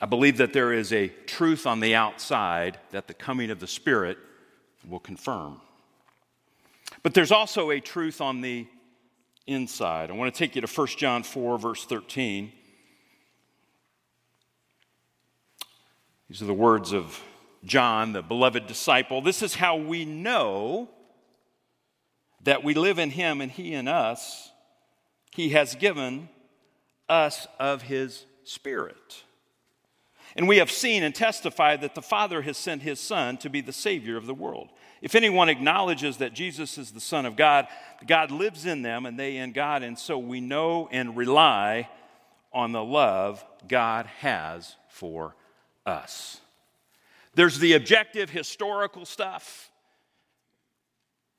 I 0.01 0.05
believe 0.05 0.37
that 0.37 0.53
there 0.53 0.73
is 0.73 0.91
a 0.91 1.07
truth 1.07 1.65
on 1.65 1.79
the 1.79 1.95
outside 1.95 2.77
that 2.91 3.07
the 3.07 3.13
coming 3.13 3.49
of 3.49 3.59
the 3.59 3.67
Spirit 3.67 4.17
will 4.87 4.99
confirm. 4.99 5.61
But 7.01 7.13
there's 7.13 7.31
also 7.31 7.71
a 7.71 7.79
truth 7.79 8.19
on 8.19 8.41
the 8.41 8.67
inside. 9.47 10.09
I 10.09 10.13
want 10.13 10.33
to 10.33 10.37
take 10.37 10.55
you 10.55 10.61
to 10.61 10.67
1 10.67 10.87
John 10.97 11.23
4, 11.23 11.57
verse 11.57 11.85
13. 11.85 12.51
These 16.29 16.41
are 16.41 16.45
the 16.45 16.53
words 16.53 16.91
of 16.91 17.21
John, 17.63 18.13
the 18.13 18.21
beloved 18.21 18.67
disciple. 18.67 19.21
This 19.21 19.41
is 19.41 19.55
how 19.55 19.77
we 19.77 20.05
know 20.05 20.89
that 22.45 22.63
we 22.63 22.73
live 22.73 22.97
in 22.97 23.09
him 23.09 23.41
and 23.41 23.51
he 23.51 23.73
in 23.73 23.87
us. 23.87 24.51
He 25.31 25.49
has 25.49 25.75
given 25.75 26.29
us 27.09 27.45
of 27.59 27.83
his 27.83 28.25
Spirit. 28.43 29.23
And 30.35 30.47
we 30.47 30.57
have 30.57 30.69
seen 30.69 31.03
and 31.03 31.15
testified 31.15 31.81
that 31.81 31.95
the 31.95 32.01
Father 32.01 32.41
has 32.43 32.57
sent 32.57 32.81
his 32.81 32.99
Son 32.99 33.37
to 33.37 33.49
be 33.49 33.61
the 33.61 33.73
Savior 33.73 34.17
of 34.17 34.27
the 34.27 34.33
world. 34.33 34.69
If 35.01 35.15
anyone 35.15 35.49
acknowledges 35.49 36.17
that 36.17 36.33
Jesus 36.33 36.77
is 36.77 36.91
the 36.91 36.99
Son 36.99 37.25
of 37.25 37.35
God, 37.35 37.67
God 38.05 38.31
lives 38.31 38.65
in 38.65 38.81
them 38.81 39.05
and 39.05 39.19
they 39.19 39.37
in 39.37 39.51
God, 39.51 39.81
and 39.81 39.97
so 39.97 40.17
we 40.17 40.41
know 40.41 40.87
and 40.91 41.17
rely 41.17 41.89
on 42.53 42.71
the 42.71 42.83
love 42.83 43.43
God 43.67 44.05
has 44.19 44.75
for 44.89 45.35
us. 45.85 46.39
There's 47.33 47.59
the 47.59 47.73
objective 47.73 48.29
historical 48.29 49.05
stuff. 49.05 49.69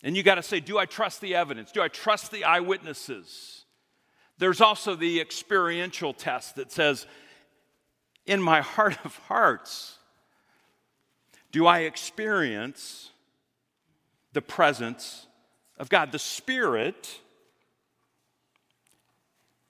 And 0.07 0.17
you 0.17 0.23
got 0.23 0.37
to 0.37 0.43
say, 0.43 0.61
do 0.61 0.79
I 0.79 0.87
trust 0.87 1.21
the 1.21 1.35
evidence? 1.35 1.73
Do 1.73 1.83
I 1.83 1.89
trust 1.89 2.31
the 2.31 2.45
eyewitnesses? 2.45 3.65
There's 4.39 4.61
also 4.61 4.95
the 4.95 5.21
experiential 5.21 6.15
test 6.15 6.55
that 6.55 6.71
says, 6.71 7.09
in 8.25 8.41
my 8.41 8.61
heart 8.75 9.05
of 9.05 9.17
hearts, 9.27 9.99
do 11.51 11.67
I 11.67 11.81
experience 11.81 13.11
the 14.33 14.41
presence 14.41 15.27
of 15.77 15.89
God? 15.89 16.13
The 16.13 16.21
Spirit 16.21 17.19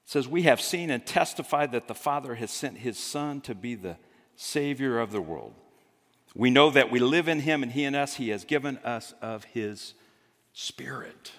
says, 0.05 0.29
We 0.29 0.43
have 0.43 0.61
seen 0.61 0.91
and 0.91 1.07
testified 1.07 1.73
that 1.73 1.89
the 1.89 1.95
Father 1.95 2.35
has 2.35 2.51
sent 2.51 2.77
his 2.77 2.99
Son 2.99 3.41
to 3.41 3.55
be 3.55 3.75
the 3.75 3.97
Savior 4.35 4.99
of 4.99 5.13
the 5.13 5.23
world. 5.23 5.55
We 6.35 6.51
know 6.51 6.69
that 6.69 6.91
we 6.91 6.99
live 6.99 7.27
in 7.27 7.41
him 7.41 7.63
and 7.63 7.73
he 7.73 7.85
in 7.85 7.95
us. 7.95 8.17
He 8.17 8.29
has 8.29 8.45
given 8.45 8.77
us 8.85 9.15
of 9.23 9.45
his 9.45 9.95
Spirit. 10.59 11.33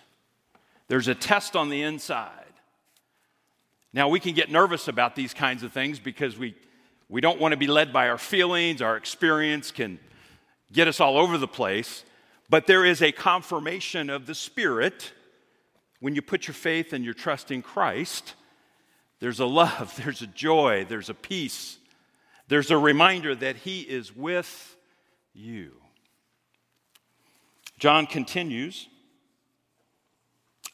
There's 0.90 1.08
a 1.08 1.16
test 1.16 1.56
on 1.56 1.70
the 1.70 1.82
inside. 1.82 2.54
Now, 3.92 4.10
we 4.10 4.20
can 4.20 4.36
get 4.36 4.52
nervous 4.52 4.88
about 4.88 5.16
these 5.16 5.34
kinds 5.34 5.64
of 5.64 5.74
things 5.74 5.98
because 5.98 6.38
we, 6.38 6.54
we 7.10 7.20
don't 7.20 7.42
want 7.42 7.52
to 7.52 7.58
be 7.58 7.66
led 7.66 7.92
by 7.92 8.10
our 8.10 8.20
feelings. 8.20 8.80
Our 8.80 8.96
experience 8.96 9.72
can 9.72 10.00
get 10.72 10.88
us 10.88 11.00
all 11.00 11.18
over 11.18 11.40
the 11.40 11.48
place. 11.48 12.04
But 12.48 12.68
there 12.68 12.86
is 12.86 13.02
a 13.02 13.12
confirmation 13.12 14.12
of 14.12 14.28
the 14.28 14.36
Spirit 14.36 15.14
when 16.00 16.14
you 16.14 16.22
put 16.22 16.46
your 16.46 16.54
faith 16.54 16.94
and 16.94 17.04
your 17.04 17.16
trust 17.16 17.50
in 17.50 17.64
Christ. 17.64 18.36
There's 19.20 19.40
a 19.40 19.48
love, 19.48 19.96
there's 20.04 20.22
a 20.22 20.28
joy, 20.28 20.86
there's 20.88 21.10
a 21.10 21.16
peace, 21.16 21.80
there's 22.50 22.70
a 22.70 22.78
reminder 22.78 23.34
that 23.34 23.56
He 23.56 23.82
is 23.82 24.16
with 24.16 24.78
you. 25.34 25.72
John 27.80 28.06
continues 28.06 28.88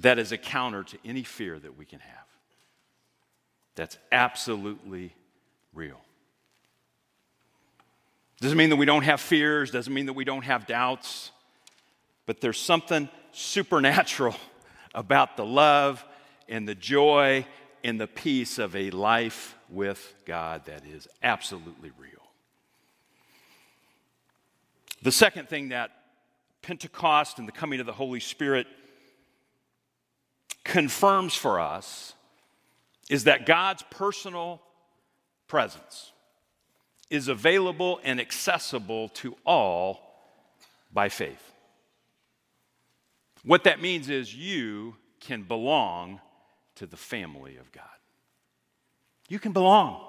that 0.00 0.18
is 0.18 0.32
a 0.32 0.38
counter 0.38 0.82
to 0.82 0.98
any 1.04 1.22
fear 1.22 1.58
that 1.58 1.76
we 1.76 1.84
can 1.84 2.00
have. 2.00 2.26
That's 3.74 3.98
absolutely 4.10 5.14
real. 5.72 6.00
Doesn't 8.40 8.56
mean 8.56 8.70
that 8.70 8.76
we 8.76 8.86
don't 8.86 9.02
have 9.02 9.20
fears, 9.20 9.70
doesn't 9.70 9.92
mean 9.92 10.06
that 10.06 10.14
we 10.14 10.24
don't 10.24 10.44
have 10.44 10.66
doubts, 10.66 11.30
but 12.26 12.40
there's 12.40 12.58
something 12.58 13.08
supernatural 13.32 14.34
about 14.94 15.36
the 15.36 15.44
love 15.44 16.04
and 16.48 16.66
the 16.66 16.74
joy 16.74 17.46
and 17.84 18.00
the 18.00 18.06
peace 18.06 18.58
of 18.58 18.74
a 18.74 18.90
life 18.90 19.54
with 19.68 20.14
God 20.24 20.64
that 20.66 20.84
is 20.86 21.06
absolutely 21.22 21.90
real. 21.98 22.10
The 25.02 25.12
second 25.12 25.48
thing 25.48 25.70
that 25.70 25.90
Pentecost 26.62 27.38
and 27.38 27.48
the 27.48 27.52
coming 27.52 27.80
of 27.80 27.86
the 27.86 27.92
Holy 27.92 28.20
Spirit 28.20 28.66
confirms 30.70 31.34
for 31.34 31.58
us 31.58 32.14
is 33.10 33.24
that 33.24 33.44
God's 33.44 33.82
personal 33.90 34.62
presence 35.48 36.12
is 37.10 37.26
available 37.26 37.98
and 38.04 38.20
accessible 38.20 39.08
to 39.08 39.36
all 39.44 40.00
by 40.92 41.08
faith. 41.08 41.52
What 43.42 43.64
that 43.64 43.82
means 43.82 44.08
is 44.08 44.32
you 44.32 44.94
can 45.18 45.42
belong 45.42 46.20
to 46.76 46.86
the 46.86 46.96
family 46.96 47.56
of 47.56 47.72
God. 47.72 47.84
You 49.28 49.40
can 49.40 49.52
belong. 49.52 50.00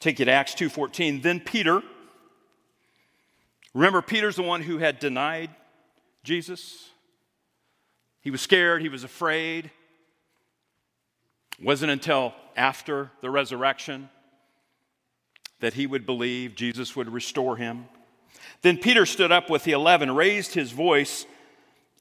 Take 0.00 0.20
it 0.20 0.26
to 0.26 0.32
Acts 0.32 0.54
2:14. 0.54 1.22
Then 1.22 1.40
Peter, 1.40 1.82
remember 3.72 4.02
Peter's 4.02 4.36
the 4.36 4.42
one 4.42 4.60
who 4.60 4.76
had 4.76 4.98
denied 4.98 5.54
Jesus. 6.24 6.90
He 8.20 8.30
was 8.30 8.40
scared, 8.40 8.82
he 8.82 8.88
was 8.88 9.04
afraid. 9.04 9.70
It 11.58 11.64
wasn't 11.64 11.92
until 11.92 12.34
after 12.56 13.10
the 13.20 13.30
resurrection 13.30 14.10
that 15.60 15.74
he 15.74 15.86
would 15.86 16.06
believe 16.06 16.54
Jesus 16.54 16.94
would 16.94 17.12
restore 17.12 17.56
him. 17.56 17.86
Then 18.62 18.76
Peter 18.76 19.06
stood 19.06 19.32
up 19.32 19.50
with 19.50 19.64
the 19.64 19.72
eleven, 19.72 20.14
raised 20.14 20.54
his 20.54 20.70
voice, 20.70 21.26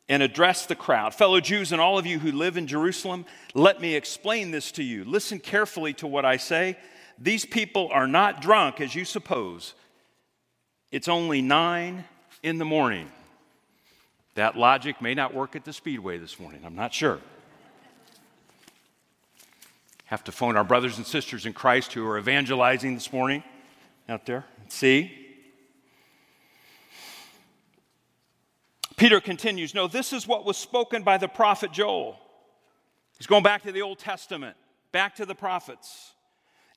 and 0.09 0.23
addressed 0.23 0.69
the 0.69 0.75
crowd. 0.75 1.13
Fellow 1.13 1.39
Jews 1.39 1.71
and 1.71 1.81
all 1.81 1.97
of 1.97 2.05
you 2.05 2.19
who 2.19 2.31
live 2.31 2.55
in 2.55 2.67
Jerusalem, 2.67 3.25
let 3.53 3.81
me 3.81 3.95
explain 3.95 4.51
this 4.51 4.71
to 4.73 4.83
you. 4.83 5.03
Listen 5.03 5.39
carefully 5.39 5.93
to 5.95 6.07
what 6.07 6.23
I 6.23 6.37
say. 6.37 6.77
These 7.19 7.45
people 7.45 7.89
are 7.91 8.07
not 8.07 8.41
drunk 8.41 8.79
as 8.79 8.95
you 8.95 9.05
suppose. 9.05 9.73
It's 10.91 11.07
only 11.07 11.41
nine 11.41 12.05
in 12.43 12.57
the 12.57 12.65
morning. 12.65 13.11
That 14.37 14.55
logic 14.55 15.01
may 15.01 15.15
not 15.15 15.33
work 15.33 15.55
at 15.55 15.65
the 15.65 15.73
Speedway 15.73 16.19
this 16.19 16.39
morning. 16.39 16.61
I'm 16.63 16.75
not 16.75 16.93
sure. 16.93 17.19
Have 20.05 20.23
to 20.25 20.31
phone 20.31 20.55
our 20.55 20.63
brothers 20.63 20.97
and 20.97 21.07
sisters 21.07 21.47
in 21.47 21.53
Christ 21.53 21.93
who 21.93 22.05
are 22.05 22.19
evangelizing 22.19 22.93
this 22.93 23.11
morning 23.11 23.43
out 24.07 24.27
there. 24.27 24.45
See? 24.69 25.11
Peter 28.95 29.19
continues 29.19 29.73
No, 29.73 29.87
this 29.87 30.13
is 30.13 30.27
what 30.27 30.45
was 30.45 30.55
spoken 30.55 31.01
by 31.01 31.17
the 31.17 31.27
prophet 31.27 31.71
Joel. 31.71 32.19
He's 33.17 33.25
going 33.25 33.41
back 33.41 33.63
to 33.63 33.71
the 33.71 33.81
Old 33.81 33.97
Testament, 33.97 34.55
back 34.91 35.15
to 35.15 35.25
the 35.25 35.33
prophets. 35.33 36.11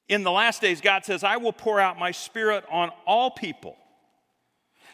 In 0.09 0.23
the 0.23 0.33
last 0.33 0.63
days, 0.63 0.81
God 0.81 1.05
says, 1.05 1.23
I 1.23 1.37
will 1.37 1.53
pour 1.53 1.79
out 1.79 1.99
my 1.99 2.11
spirit 2.11 2.65
on 2.71 2.91
all 3.07 3.31
people. 3.31 3.77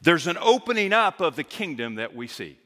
There's 0.00 0.26
an 0.26 0.38
opening 0.40 0.92
up 0.92 1.20
of 1.20 1.36
the 1.36 1.44
kingdom 1.44 1.96
that 1.96 2.14
we 2.14 2.26
see. 2.26 2.58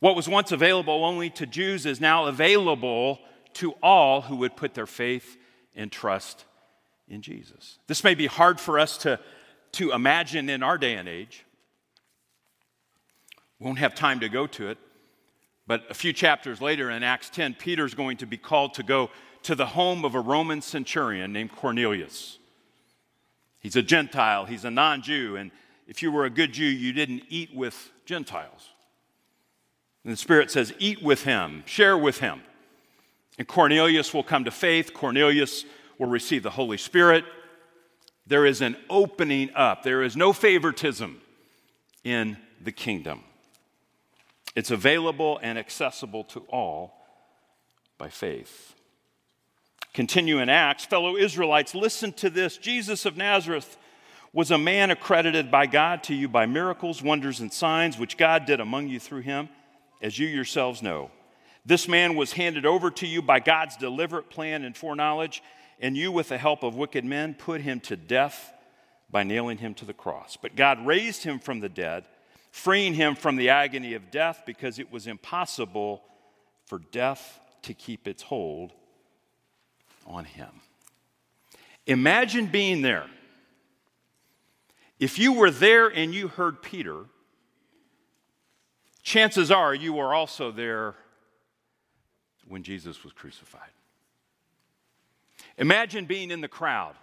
What 0.00 0.14
was 0.14 0.28
once 0.28 0.52
available 0.52 1.04
only 1.04 1.30
to 1.30 1.46
Jews 1.46 1.86
is 1.86 2.00
now 2.00 2.26
available 2.26 3.20
to 3.54 3.72
all 3.82 4.20
who 4.22 4.36
would 4.36 4.56
put 4.56 4.74
their 4.74 4.86
faith 4.86 5.36
and 5.74 5.90
trust 5.90 6.44
in 7.08 7.22
Jesus. 7.22 7.78
This 7.86 8.04
may 8.04 8.14
be 8.14 8.26
hard 8.26 8.60
for 8.60 8.78
us 8.78 8.98
to, 8.98 9.18
to 9.72 9.92
imagine 9.92 10.48
in 10.48 10.62
our 10.62 10.78
day 10.78 10.94
and 10.94 11.08
age. 11.08 11.44
Won't 13.58 13.78
have 13.78 13.94
time 13.94 14.20
to 14.20 14.28
go 14.28 14.46
to 14.48 14.68
it, 14.68 14.78
but 15.66 15.84
a 15.88 15.94
few 15.94 16.12
chapters 16.12 16.60
later 16.60 16.90
in 16.90 17.02
Acts 17.02 17.30
10, 17.30 17.54
Peter's 17.54 17.94
going 17.94 18.18
to 18.18 18.26
be 18.26 18.36
called 18.36 18.74
to 18.74 18.82
go 18.82 19.10
to 19.44 19.54
the 19.54 19.66
home 19.66 20.04
of 20.04 20.14
a 20.14 20.20
Roman 20.20 20.60
centurion 20.60 21.32
named 21.32 21.52
Cornelius. 21.52 22.38
He's 23.60 23.76
a 23.76 23.82
Gentile, 23.82 24.44
he's 24.44 24.64
a 24.64 24.70
non 24.70 25.02
Jew, 25.02 25.36
and 25.36 25.50
if 25.86 26.02
you 26.02 26.10
were 26.10 26.24
a 26.24 26.30
good 26.30 26.52
Jew, 26.52 26.64
you 26.64 26.92
didn't 26.92 27.22
eat 27.28 27.54
with 27.54 27.90
Gentiles. 28.04 28.70
And 30.04 30.12
the 30.12 30.16
Spirit 30.16 30.50
says, 30.50 30.72
Eat 30.78 31.02
with 31.02 31.24
him, 31.24 31.64
share 31.66 31.98
with 31.98 32.18
him. 32.18 32.42
And 33.38 33.48
Cornelius 33.48 34.14
will 34.14 34.22
come 34.22 34.44
to 34.44 34.52
faith. 34.52 34.94
Cornelius 34.94 35.64
will 35.98 36.06
receive 36.06 36.42
the 36.42 36.50
Holy 36.50 36.78
Spirit. 36.78 37.24
There 38.26 38.46
is 38.46 38.60
an 38.60 38.76
opening 38.88 39.50
up, 39.54 39.82
there 39.82 40.02
is 40.02 40.16
no 40.16 40.32
favoritism 40.32 41.20
in 42.04 42.36
the 42.62 42.72
kingdom. 42.72 43.24
It's 44.54 44.70
available 44.70 45.40
and 45.42 45.58
accessible 45.58 46.24
to 46.24 46.40
all 46.48 46.94
by 47.98 48.08
faith. 48.08 48.75
Continue 49.96 50.40
in 50.40 50.50
Acts, 50.50 50.84
fellow 50.84 51.16
Israelites, 51.16 51.74
listen 51.74 52.12
to 52.12 52.28
this. 52.28 52.58
Jesus 52.58 53.06
of 53.06 53.16
Nazareth 53.16 53.78
was 54.30 54.50
a 54.50 54.58
man 54.58 54.90
accredited 54.90 55.50
by 55.50 55.64
God 55.64 56.02
to 56.02 56.14
you 56.14 56.28
by 56.28 56.44
miracles, 56.44 57.02
wonders, 57.02 57.40
and 57.40 57.50
signs, 57.50 57.98
which 57.98 58.18
God 58.18 58.44
did 58.44 58.60
among 58.60 58.88
you 58.88 59.00
through 59.00 59.22
him, 59.22 59.48
as 60.02 60.18
you 60.18 60.26
yourselves 60.26 60.82
know. 60.82 61.10
This 61.64 61.88
man 61.88 62.14
was 62.14 62.34
handed 62.34 62.66
over 62.66 62.90
to 62.90 63.06
you 63.06 63.22
by 63.22 63.40
God's 63.40 63.78
deliberate 63.78 64.28
plan 64.28 64.64
and 64.64 64.76
foreknowledge, 64.76 65.42
and 65.80 65.96
you, 65.96 66.12
with 66.12 66.28
the 66.28 66.36
help 66.36 66.62
of 66.62 66.76
wicked 66.76 67.06
men, 67.06 67.32
put 67.32 67.62
him 67.62 67.80
to 67.80 67.96
death 67.96 68.52
by 69.10 69.22
nailing 69.22 69.56
him 69.56 69.72
to 69.76 69.86
the 69.86 69.94
cross. 69.94 70.36
But 70.36 70.56
God 70.56 70.86
raised 70.86 71.22
him 71.22 71.38
from 71.38 71.60
the 71.60 71.70
dead, 71.70 72.04
freeing 72.50 72.92
him 72.92 73.14
from 73.14 73.36
the 73.36 73.48
agony 73.48 73.94
of 73.94 74.10
death, 74.10 74.42
because 74.44 74.78
it 74.78 74.92
was 74.92 75.06
impossible 75.06 76.02
for 76.66 76.80
death 76.92 77.40
to 77.62 77.72
keep 77.72 78.06
its 78.06 78.24
hold 78.24 78.74
on 80.06 80.24
him. 80.24 80.48
Imagine 81.86 82.46
being 82.46 82.82
there. 82.82 83.06
If 84.98 85.18
you 85.18 85.34
were 85.34 85.50
there 85.50 85.88
and 85.88 86.14
you 86.14 86.28
heard 86.28 86.62
Peter, 86.62 87.04
chances 89.02 89.50
are 89.50 89.74
you 89.74 89.92
were 89.92 90.14
also 90.14 90.50
there 90.50 90.94
when 92.48 92.62
Jesus 92.62 93.04
was 93.04 93.12
crucified. 93.12 93.70
Imagine 95.58 96.06
being 96.06 96.30
in 96.30 96.40
the 96.40 96.48
crowd 96.48 96.94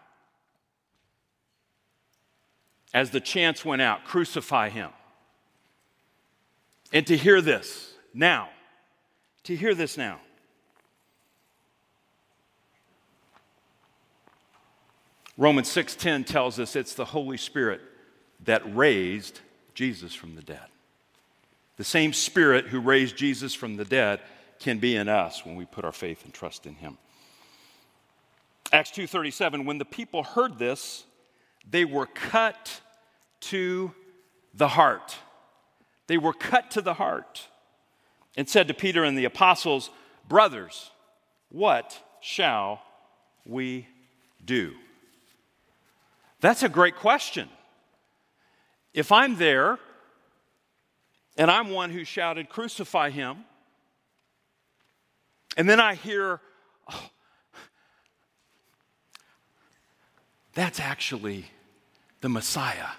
as 2.94 3.10
the 3.10 3.20
chants 3.20 3.66
went 3.66 3.82
out 3.82 4.06
crucify 4.06 4.70
him. 4.70 4.92
And 6.92 7.08
to 7.08 7.18
hear 7.18 7.42
this 7.42 7.94
now, 8.14 8.50
to 9.44 9.56
hear 9.56 9.74
this 9.74 9.98
now. 9.98 10.20
Romans 15.38 15.68
6:10 15.70 16.26
tells 16.26 16.60
us 16.60 16.76
it's 16.76 16.94
the 16.94 17.06
Holy 17.06 17.38
Spirit 17.38 17.82
that 18.42 18.62
raised 18.76 19.40
Jesus 19.74 20.14
from 20.14 20.36
the 20.36 20.44
dead. 20.44 20.68
The 21.78 21.84
same 21.84 22.14
Spirit 22.14 22.68
who 22.68 22.80
raised 22.80 23.16
Jesus 23.16 23.54
from 23.54 23.78
the 23.78 23.86
dead 23.86 24.22
can 24.60 24.78
be 24.78 24.96
in 24.96 25.10
us 25.10 25.46
when 25.46 25.56
we 25.56 25.66
put 25.66 25.86
our 25.86 25.92
faith 25.92 26.24
and 26.24 26.34
trust 26.34 26.66
in 26.66 26.76
him. 26.76 26.98
Acts 28.72 28.92
2:37 28.92 29.66
when 29.66 29.80
the 29.80 29.86
people 29.86 30.24
heard 30.24 30.60
this 30.60 31.06
they 31.66 31.86
were 31.86 32.06
cut 32.06 32.82
to 33.40 33.96
the 34.54 34.68
heart. 34.70 35.18
They 36.08 36.18
were 36.18 36.34
cut 36.34 36.70
to 36.72 36.82
the 36.82 36.96
heart 36.96 37.48
and 38.36 38.50
said 38.50 38.68
to 38.68 38.74
Peter 38.74 39.04
and 39.04 39.18
the 39.18 39.26
apostles, 39.26 39.90
"Brothers, 40.28 40.92
what 41.50 42.04
shall 42.22 42.84
we 43.46 43.88
do?" 44.44 44.78
That's 46.44 46.62
a 46.62 46.68
great 46.68 46.98
question. 46.98 47.48
If 48.94 49.14
I'm 49.14 49.38
there 49.38 49.80
and 51.38 51.50
I'm 51.50 51.70
one 51.70 51.90
who 51.90 52.04
shouted, 52.04 52.50
Crucify 52.50 53.12
him, 53.12 53.46
and 55.56 55.70
then 55.70 55.80
I 55.80 55.96
hear, 55.96 56.42
oh, 56.92 57.10
that's 60.54 60.82
actually 60.82 61.46
the 62.20 62.28
Messiah. 62.28 62.90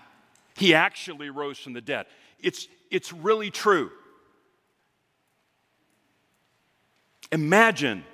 He 0.56 0.72
actually 0.72 1.28
rose 1.28 1.58
from 1.58 1.74
the 1.74 1.82
dead. 1.82 2.06
It's, 2.40 2.66
it's 2.90 3.12
really 3.12 3.50
true. 3.50 3.90
Imagine 7.30 8.04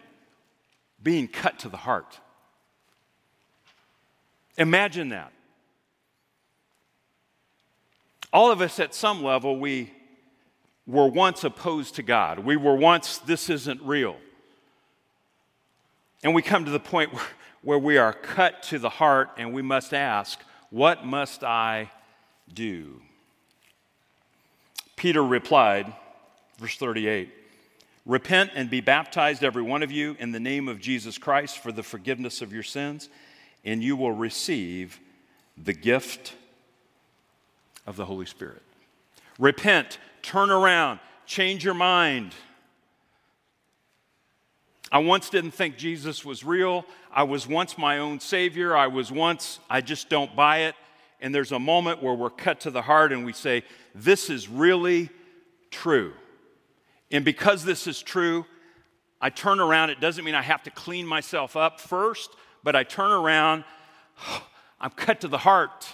being 1.00 1.28
cut 1.28 1.60
to 1.60 1.68
the 1.68 1.76
heart. 1.76 2.18
Imagine 4.60 5.08
that. 5.08 5.32
All 8.30 8.52
of 8.52 8.60
us 8.60 8.78
at 8.78 8.94
some 8.94 9.24
level, 9.24 9.58
we 9.58 9.90
were 10.86 11.08
once 11.08 11.44
opposed 11.44 11.94
to 11.94 12.02
God. 12.02 12.40
We 12.40 12.56
were 12.56 12.76
once, 12.76 13.16
this 13.18 13.48
isn't 13.48 13.80
real. 13.80 14.16
And 16.22 16.34
we 16.34 16.42
come 16.42 16.66
to 16.66 16.70
the 16.70 16.78
point 16.78 17.10
where, 17.62 17.78
we 17.78 17.96
are 17.96 18.12
cut 18.12 18.62
to 18.64 18.78
the 18.78 18.90
heart 18.90 19.30
and 19.38 19.54
we 19.54 19.62
must 19.62 19.94
ask, 19.94 20.38
What 20.68 21.06
must 21.06 21.42
I 21.42 21.90
do? 22.52 23.00
Peter 24.96 25.24
replied, 25.24 25.90
verse 26.58 26.76
38 26.76 27.32
Repent 28.04 28.50
and 28.54 28.68
be 28.68 28.82
baptized, 28.82 29.42
every 29.42 29.62
one 29.62 29.82
of 29.82 29.90
you, 29.90 30.16
in 30.18 30.32
the 30.32 30.40
name 30.40 30.68
of 30.68 30.80
Jesus 30.80 31.16
Christ 31.16 31.58
for 31.58 31.72
the 31.72 31.82
forgiveness 31.82 32.42
of 32.42 32.52
your 32.52 32.62
sins 32.62 33.08
and 33.64 33.82
you 33.82 33.96
will 33.96 34.12
receive 34.12 35.00
the 35.56 35.72
gift 35.72 36.34
of 37.86 37.96
the 37.96 38.04
Holy 38.04 38.26
Spirit. 38.26 38.62
Repent, 39.38 39.98
turn 40.22 40.50
around, 40.50 41.00
change 41.26 41.64
your 41.64 41.74
mind. 41.74 42.34
I 44.92 44.98
once 44.98 45.30
didn't 45.30 45.52
think 45.52 45.76
Jesus 45.76 46.24
was 46.24 46.44
real. 46.44 46.84
I 47.12 47.22
was 47.22 47.46
once 47.46 47.78
my 47.78 47.98
own 47.98 48.20
Savior. 48.20 48.76
I 48.76 48.88
was 48.88 49.12
once, 49.12 49.60
I 49.68 49.80
just 49.80 50.08
don't 50.08 50.34
buy 50.34 50.60
it. 50.60 50.74
And 51.20 51.34
there's 51.34 51.52
a 51.52 51.58
moment 51.58 52.02
where 52.02 52.14
we're 52.14 52.30
cut 52.30 52.60
to 52.60 52.70
the 52.70 52.82
heart 52.82 53.12
and 53.12 53.24
we 53.24 53.32
say, 53.32 53.62
This 53.94 54.30
is 54.30 54.48
really 54.48 55.10
true. 55.70 56.12
And 57.10 57.24
because 57.24 57.64
this 57.64 57.86
is 57.86 58.02
true, 58.02 58.46
I 59.20 59.30
turn 59.30 59.60
around. 59.60 59.90
It 59.90 60.00
doesn't 60.00 60.24
mean 60.24 60.34
I 60.34 60.42
have 60.42 60.62
to 60.64 60.70
clean 60.70 61.06
myself 61.06 61.56
up 61.56 61.80
first 61.80 62.30
but 62.62 62.76
I 62.76 62.84
turn 62.84 63.10
around, 63.10 63.64
I'm 64.80 64.90
cut 64.90 65.20
to 65.22 65.28
the 65.28 65.38
heart. 65.38 65.88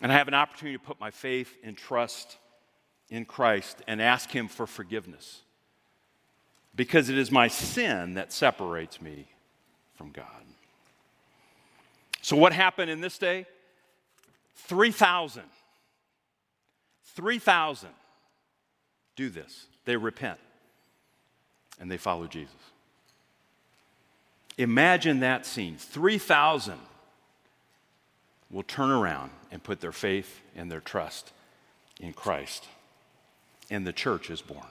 And 0.00 0.10
I 0.10 0.16
have 0.16 0.28
an 0.28 0.34
opportunity 0.34 0.76
to 0.76 0.84
put 0.84 1.00
my 1.00 1.10
faith 1.10 1.56
and 1.62 1.76
trust 1.76 2.36
in 3.10 3.24
Christ 3.24 3.82
and 3.86 4.02
ask 4.02 4.30
Him 4.30 4.48
for 4.48 4.66
forgiveness. 4.66 5.42
Because 6.74 7.08
it 7.08 7.16
is 7.16 7.30
my 7.30 7.48
sin 7.48 8.14
that 8.14 8.32
separates 8.32 9.00
me 9.00 9.28
from 9.94 10.10
God. 10.10 10.26
So, 12.20 12.36
what 12.36 12.52
happened 12.52 12.90
in 12.90 13.00
this 13.00 13.18
day? 13.18 13.46
3,000. 14.56 15.42
3,000 17.14 17.90
do 19.14 19.28
this. 19.28 19.66
They 19.84 19.96
repent 19.96 20.40
and 21.78 21.90
they 21.90 21.96
follow 21.96 22.26
Jesus. 22.26 22.54
Imagine 24.58 25.20
that 25.20 25.46
scene 25.46 25.76
3,000 25.76 26.78
will 28.50 28.62
turn 28.62 28.90
around 28.90 29.30
and 29.50 29.62
put 29.62 29.80
their 29.80 29.92
faith 29.92 30.40
and 30.54 30.70
their 30.70 30.80
trust 30.80 31.32
in 32.00 32.12
Christ, 32.12 32.68
and 33.70 33.86
the 33.86 33.92
church 33.92 34.30
is 34.30 34.40
born. 34.40 34.66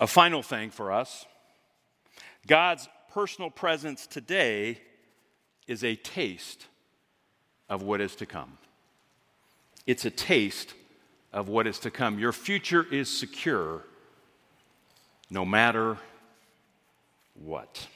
A 0.00 0.06
final 0.06 0.42
thing 0.42 0.70
for 0.70 0.92
us 0.92 1.26
God's 2.46 2.88
personal 3.12 3.50
presence 3.50 4.06
today 4.06 4.78
is 5.66 5.82
a 5.82 5.96
taste 5.96 6.66
of 7.68 7.82
what 7.82 8.00
is 8.00 8.14
to 8.16 8.26
come. 8.26 8.58
It's 9.86 10.04
a 10.04 10.10
taste 10.10 10.74
of 11.32 11.48
what 11.48 11.66
is 11.66 11.78
to 11.80 11.90
come. 11.90 12.18
Your 12.18 12.32
future 12.32 12.86
is 12.90 13.08
secure 13.08 13.82
no 15.30 15.44
matter 15.44 15.98
what. 17.44 17.86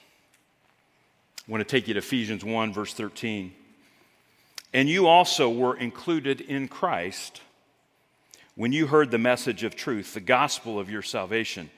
I 1.47 1.51
want 1.51 1.61
to 1.61 1.69
take 1.69 1.87
you 1.87 1.93
to 1.93 1.99
Ephesians 1.99 2.43
1, 2.43 2.73
verse 2.73 2.93
13. 2.93 3.53
And 4.73 4.89
you 4.89 5.07
also 5.07 5.49
were 5.49 5.77
included 5.77 6.41
in 6.41 6.67
Christ 6.67 7.41
when 8.55 8.71
you 8.71 8.87
heard 8.87 9.11
the 9.11 9.17
message 9.17 9.63
of 9.63 9.75
truth, 9.75 10.13
the 10.13 10.21
gospel 10.21 10.79
of 10.79 10.89
your 10.89 11.01
salvation. 11.01 11.69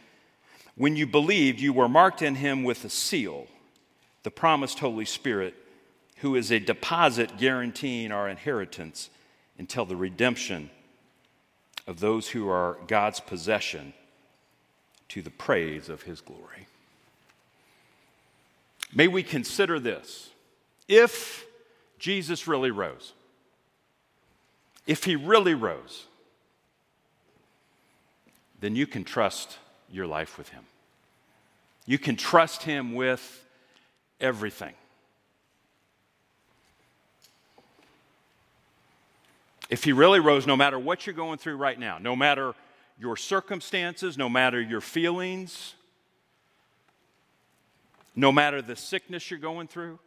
When 0.75 0.95
you 0.95 1.07
believed, 1.07 1.59
you 1.59 1.71
were 1.71 1.87
marked 1.87 2.21
in 2.21 2.35
him 2.35 2.63
with 2.63 2.83
a 2.83 2.89
seal, 2.89 3.47
the 4.23 4.31
promised 4.31 4.79
Holy 4.79 5.05
Spirit, 5.05 5.55
who 6.17 6.35
is 6.35 6.51
a 6.51 6.59
deposit 6.59 7.37
guaranteeing 7.37 8.11
our 8.11 8.29
inheritance 8.29 9.09
until 9.57 9.85
the 9.85 9.95
redemption 9.95 10.69
of 11.87 11.99
those 11.99 12.29
who 12.29 12.49
are 12.49 12.77
God's 12.87 13.19
possession 13.19 13.93
to 15.09 15.21
the 15.21 15.29
praise 15.29 15.87
of 15.87 16.03
his 16.03 16.19
glory. 16.19 16.67
May 18.93 19.07
we 19.07 19.23
consider 19.23 19.79
this. 19.79 20.29
If 20.87 21.45
Jesus 21.99 22.47
really 22.47 22.71
rose, 22.71 23.13
if 24.85 25.03
he 25.03 25.15
really 25.15 25.53
rose, 25.53 26.05
then 28.59 28.75
you 28.75 28.87
can 28.87 29.03
trust 29.03 29.57
your 29.91 30.07
life 30.07 30.37
with 30.37 30.49
him. 30.49 30.63
You 31.85 31.99
can 31.99 32.15
trust 32.15 32.63
him 32.63 32.93
with 32.93 33.43
everything. 34.19 34.73
If 39.69 39.83
he 39.83 39.93
really 39.93 40.19
rose, 40.19 40.45
no 40.45 40.55
matter 40.55 40.77
what 40.77 41.05
you're 41.05 41.15
going 41.15 41.37
through 41.37 41.57
right 41.57 41.79
now, 41.79 41.97
no 41.97 42.15
matter 42.15 42.53
your 42.99 43.17
circumstances, 43.17 44.17
no 44.17 44.29
matter 44.29 44.61
your 44.61 44.81
feelings, 44.81 45.73
no 48.15 48.31
matter 48.31 48.61
the 48.61 48.75
sickness 48.75 49.29
you're 49.29 49.39
going 49.39 49.67
through, 49.67 49.99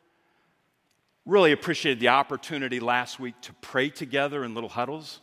really 1.27 1.53
appreciated 1.53 2.01
the 2.01 2.09
opportunity 2.09 2.81
last 2.81 3.21
week 3.21 3.35
to 3.43 3.53
pray 3.55 3.91
together 3.91 4.45
in 4.45 4.55
little 4.55 4.71
huddles. 4.71 5.21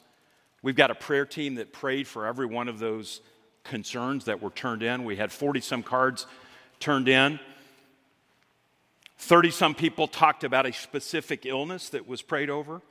We've 0.61 0.75
got 0.75 0.91
a 0.91 0.95
prayer 0.95 1.25
team 1.25 1.55
that 1.55 1.73
prayed 1.73 2.07
for 2.07 2.27
every 2.27 2.45
one 2.45 2.67
of 2.67 2.79
those 2.79 3.21
concerns 3.63 4.25
that 4.25 4.41
were 4.41 4.51
turned 4.51 4.83
in. 4.83 5.03
We 5.03 5.15
had 5.15 5.31
40 5.31 5.61
some 5.61 5.83
cards 5.83 6.27
turned 6.79 7.09
in. 7.09 7.39
30 9.17 9.51
some 9.51 9.73
people 9.73 10.07
talked 10.07 10.43
about 10.43 10.65
a 10.67 10.73
specific 10.73 11.45
illness 11.45 11.89
that 11.89 12.07
was 12.07 12.21
prayed 12.21 12.49
over. 12.49 12.81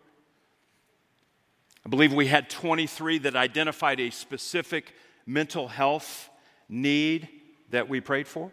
I 1.87 1.89
believe 1.89 2.13
we 2.13 2.27
had 2.27 2.51
23 2.51 3.19
that 3.19 3.37
identified 3.37 4.01
a 4.01 4.11
specific 4.11 4.93
mental 5.27 5.69
health 5.69 6.31
need 6.69 7.29
that 7.71 7.89
we 7.89 8.01
prayed 8.01 8.27
for. 8.27 8.51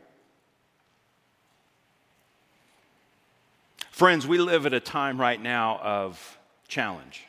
Friends, 4.01 4.25
we 4.25 4.39
live 4.39 4.65
at 4.65 4.73
a 4.73 4.79
time 4.79 5.21
right 5.21 5.39
now 5.39 5.77
of 5.77 6.39
challenge. 6.67 7.23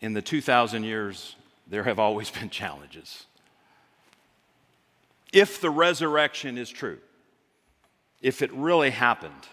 In 0.00 0.14
the 0.14 0.20
2,000 0.20 0.82
years, 0.82 1.36
there 1.68 1.84
have 1.84 2.00
always 2.00 2.28
been 2.40 2.50
challenges. 2.50 3.26
If 5.32 5.60
the 5.60 5.70
resurrection 5.70 6.58
is 6.58 6.68
true, 6.68 6.98
if 8.20 8.42
it 8.42 8.52
really 8.52 8.90
happened, 8.90 9.46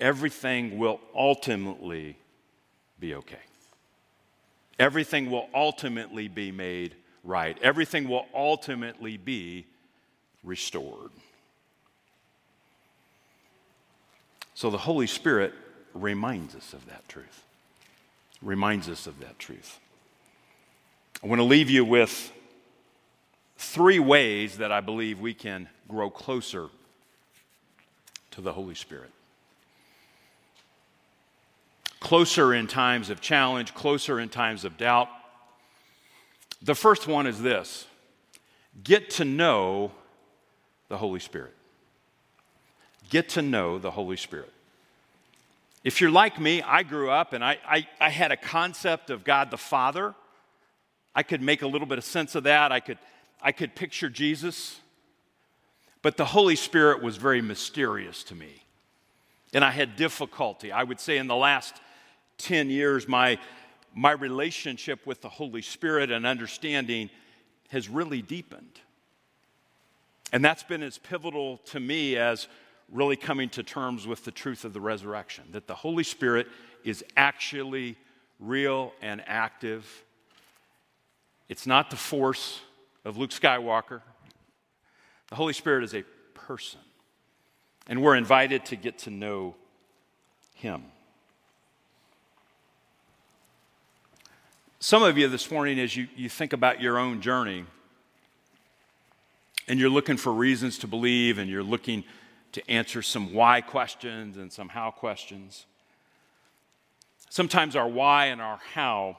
everything 0.00 0.78
will 0.78 0.98
ultimately 1.14 2.16
be 2.98 3.14
okay. 3.16 3.44
Everything 4.78 5.30
will 5.30 5.50
ultimately 5.54 6.28
be 6.28 6.50
made 6.50 6.94
right. 7.22 7.58
Everything 7.60 8.08
will 8.08 8.24
ultimately 8.34 9.18
be 9.18 9.66
restored. 10.42 11.10
So 14.56 14.70
the 14.70 14.78
Holy 14.78 15.06
Spirit 15.06 15.52
reminds 15.94 16.56
us 16.56 16.72
of 16.72 16.86
that 16.86 17.06
truth. 17.08 17.44
Reminds 18.42 18.88
us 18.88 19.06
of 19.06 19.20
that 19.20 19.38
truth. 19.38 19.78
I 21.22 21.26
want 21.26 21.38
to 21.40 21.44
leave 21.44 21.70
you 21.70 21.84
with 21.84 22.32
three 23.58 23.98
ways 23.98 24.56
that 24.56 24.72
I 24.72 24.80
believe 24.80 25.20
we 25.20 25.34
can 25.34 25.68
grow 25.86 26.10
closer 26.10 26.70
to 28.32 28.40
the 28.40 28.52
Holy 28.52 28.74
Spirit 28.74 29.10
closer 32.00 32.54
in 32.54 32.66
times 32.66 33.10
of 33.10 33.20
challenge, 33.20 33.74
closer 33.74 34.20
in 34.20 34.28
times 34.28 34.64
of 34.64 34.76
doubt. 34.76 35.08
The 36.62 36.74
first 36.74 37.08
one 37.08 37.26
is 37.26 37.42
this 37.42 37.86
get 38.82 39.10
to 39.10 39.24
know 39.24 39.92
the 40.88 40.96
Holy 40.96 41.20
Spirit. 41.20 41.52
Get 43.10 43.30
to 43.30 43.42
know 43.42 43.78
the 43.78 43.90
Holy 43.90 44.16
Spirit. 44.16 44.52
If 45.84 46.00
you're 46.00 46.10
like 46.10 46.40
me, 46.40 46.62
I 46.62 46.82
grew 46.82 47.10
up 47.10 47.32
and 47.32 47.44
I, 47.44 47.58
I, 47.64 47.86
I, 48.00 48.10
had 48.10 48.32
a 48.32 48.36
concept 48.36 49.08
of 49.10 49.22
God 49.22 49.52
the 49.52 49.56
Father. 49.56 50.14
I 51.14 51.22
could 51.22 51.40
make 51.40 51.62
a 51.62 51.66
little 51.68 51.86
bit 51.86 51.98
of 51.98 52.04
sense 52.04 52.34
of 52.34 52.42
that. 52.42 52.72
I 52.72 52.80
could, 52.80 52.98
I 53.40 53.52
could 53.52 53.76
picture 53.76 54.08
Jesus. 54.08 54.80
But 56.02 56.16
the 56.16 56.24
Holy 56.24 56.56
Spirit 56.56 57.02
was 57.02 57.16
very 57.16 57.40
mysterious 57.40 58.24
to 58.24 58.34
me. 58.34 58.64
And 59.54 59.64
I 59.64 59.70
had 59.70 59.94
difficulty. 59.94 60.72
I 60.72 60.82
would 60.82 60.98
say 60.98 61.18
in 61.18 61.28
the 61.28 61.36
last 61.36 61.76
10 62.38 62.68
years, 62.68 63.06
my, 63.06 63.38
my 63.94 64.10
relationship 64.10 65.06
with 65.06 65.20
the 65.20 65.28
Holy 65.28 65.62
Spirit 65.62 66.10
and 66.10 66.26
understanding 66.26 67.10
has 67.68 67.88
really 67.88 68.22
deepened. 68.22 68.80
And 70.32 70.44
that's 70.44 70.64
been 70.64 70.82
as 70.82 70.98
pivotal 70.98 71.58
to 71.66 71.80
me 71.80 72.16
as 72.16 72.48
really 72.92 73.16
coming 73.16 73.48
to 73.50 73.62
terms 73.62 74.06
with 74.06 74.24
the 74.24 74.30
truth 74.30 74.64
of 74.64 74.72
the 74.72 74.80
resurrection 74.80 75.44
that 75.52 75.66
the 75.66 75.74
Holy 75.74 76.04
Spirit 76.04 76.46
is 76.84 77.04
actually 77.16 77.96
real 78.38 78.92
and 79.02 79.22
active. 79.26 80.04
It's 81.48 81.66
not 81.66 81.90
the 81.90 81.96
force 81.96 82.60
of 83.04 83.16
Luke 83.16 83.30
Skywalker, 83.30 84.02
the 85.28 85.34
Holy 85.34 85.52
Spirit 85.52 85.84
is 85.84 85.94
a 85.94 86.04
person. 86.34 86.80
And 87.88 88.02
we're 88.02 88.16
invited 88.16 88.64
to 88.66 88.76
get 88.76 88.98
to 89.00 89.10
know 89.10 89.54
Him. 90.54 90.84
Some 94.78 95.02
of 95.02 95.18
you 95.18 95.28
this 95.28 95.50
morning, 95.50 95.80
as 95.80 95.96
you, 95.96 96.06
you 96.16 96.28
think 96.28 96.52
about 96.52 96.80
your 96.80 96.98
own 96.98 97.20
journey, 97.20 97.64
and 99.68 99.80
you're 99.80 99.90
looking 99.90 100.16
for 100.16 100.32
reasons 100.32 100.78
to 100.78 100.86
believe, 100.86 101.38
and 101.38 101.50
you're 101.50 101.62
looking 101.62 102.04
to 102.56 102.70
answer 102.70 103.02
some 103.02 103.34
why 103.34 103.60
questions 103.60 104.38
and 104.38 104.50
some 104.50 104.70
how 104.70 104.90
questions. 104.90 105.66
Sometimes 107.28 107.76
our 107.76 107.86
why 107.86 108.26
and 108.26 108.40
our 108.40 108.58
how 108.72 109.18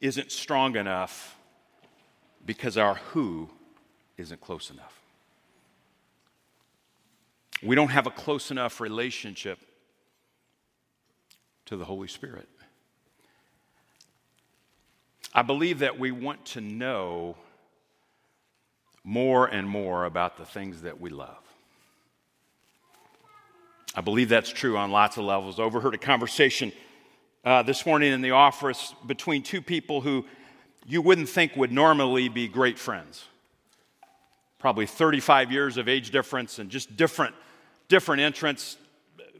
isn't 0.00 0.32
strong 0.32 0.74
enough 0.74 1.36
because 2.44 2.76
our 2.76 2.96
who 3.12 3.48
isn't 4.16 4.40
close 4.40 4.68
enough. 4.68 5.00
We 7.62 7.76
don't 7.76 7.90
have 7.90 8.08
a 8.08 8.10
close 8.10 8.50
enough 8.50 8.80
relationship 8.80 9.60
to 11.66 11.76
the 11.76 11.84
Holy 11.84 12.08
Spirit. 12.08 12.48
I 15.32 15.42
believe 15.42 15.78
that 15.78 16.00
we 16.00 16.10
want 16.10 16.44
to 16.46 16.60
know 16.60 17.36
more 19.04 19.46
and 19.46 19.68
more 19.68 20.04
about 20.04 20.36
the 20.36 20.44
things 20.44 20.82
that 20.82 21.00
we 21.00 21.10
love. 21.10 21.47
I 23.98 24.00
believe 24.00 24.28
that's 24.28 24.50
true 24.50 24.76
on 24.76 24.92
lots 24.92 25.16
of 25.16 25.24
levels. 25.24 25.58
I 25.58 25.64
overheard 25.64 25.92
a 25.92 25.98
conversation 25.98 26.70
uh, 27.44 27.64
this 27.64 27.84
morning 27.84 28.12
in 28.12 28.20
the 28.20 28.30
office 28.30 28.94
between 29.08 29.42
two 29.42 29.60
people 29.60 30.02
who 30.02 30.24
you 30.86 31.02
wouldn't 31.02 31.28
think 31.28 31.56
would 31.56 31.72
normally 31.72 32.28
be 32.28 32.46
great 32.46 32.78
friends. 32.78 33.24
Probably 34.60 34.86
35 34.86 35.50
years 35.50 35.78
of 35.78 35.88
age 35.88 36.12
difference 36.12 36.60
and 36.60 36.70
just 36.70 36.96
different, 36.96 37.34
different 37.88 38.22
entrants. 38.22 38.76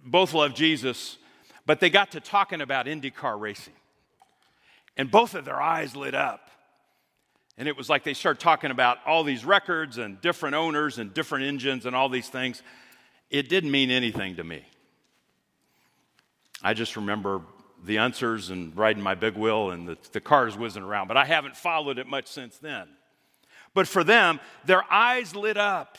Both 0.04 0.34
love 0.34 0.56
Jesus, 0.56 1.18
but 1.64 1.78
they 1.78 1.88
got 1.88 2.10
to 2.10 2.20
talking 2.20 2.60
about 2.60 2.86
IndyCar 2.86 3.40
racing. 3.40 3.74
And 4.96 5.08
both 5.08 5.36
of 5.36 5.44
their 5.44 5.62
eyes 5.62 5.94
lit 5.94 6.16
up. 6.16 6.50
And 7.56 7.68
it 7.68 7.76
was 7.76 7.88
like 7.88 8.02
they 8.02 8.12
started 8.12 8.40
talking 8.40 8.72
about 8.72 8.98
all 9.06 9.22
these 9.22 9.44
records 9.44 9.98
and 9.98 10.20
different 10.20 10.56
owners 10.56 10.98
and 10.98 11.14
different 11.14 11.44
engines 11.44 11.86
and 11.86 11.94
all 11.94 12.08
these 12.08 12.28
things. 12.28 12.60
It 13.30 13.48
didn't 13.48 13.70
mean 13.70 13.90
anything 13.90 14.36
to 14.36 14.44
me. 14.44 14.64
I 16.62 16.74
just 16.74 16.96
remember 16.96 17.42
the 17.84 17.96
Unsers 17.96 18.50
and 18.50 18.76
riding 18.76 19.02
my 19.02 19.14
big 19.14 19.36
wheel 19.36 19.70
and 19.70 19.86
the, 19.86 19.98
the 20.12 20.20
cars 20.20 20.56
whizzing 20.56 20.82
around, 20.82 21.08
but 21.08 21.16
I 21.16 21.24
haven't 21.24 21.56
followed 21.56 21.98
it 21.98 22.06
much 22.06 22.26
since 22.26 22.58
then. 22.58 22.88
But 23.74 23.86
for 23.86 24.02
them, 24.02 24.40
their 24.64 24.82
eyes 24.92 25.36
lit 25.36 25.56
up. 25.56 25.98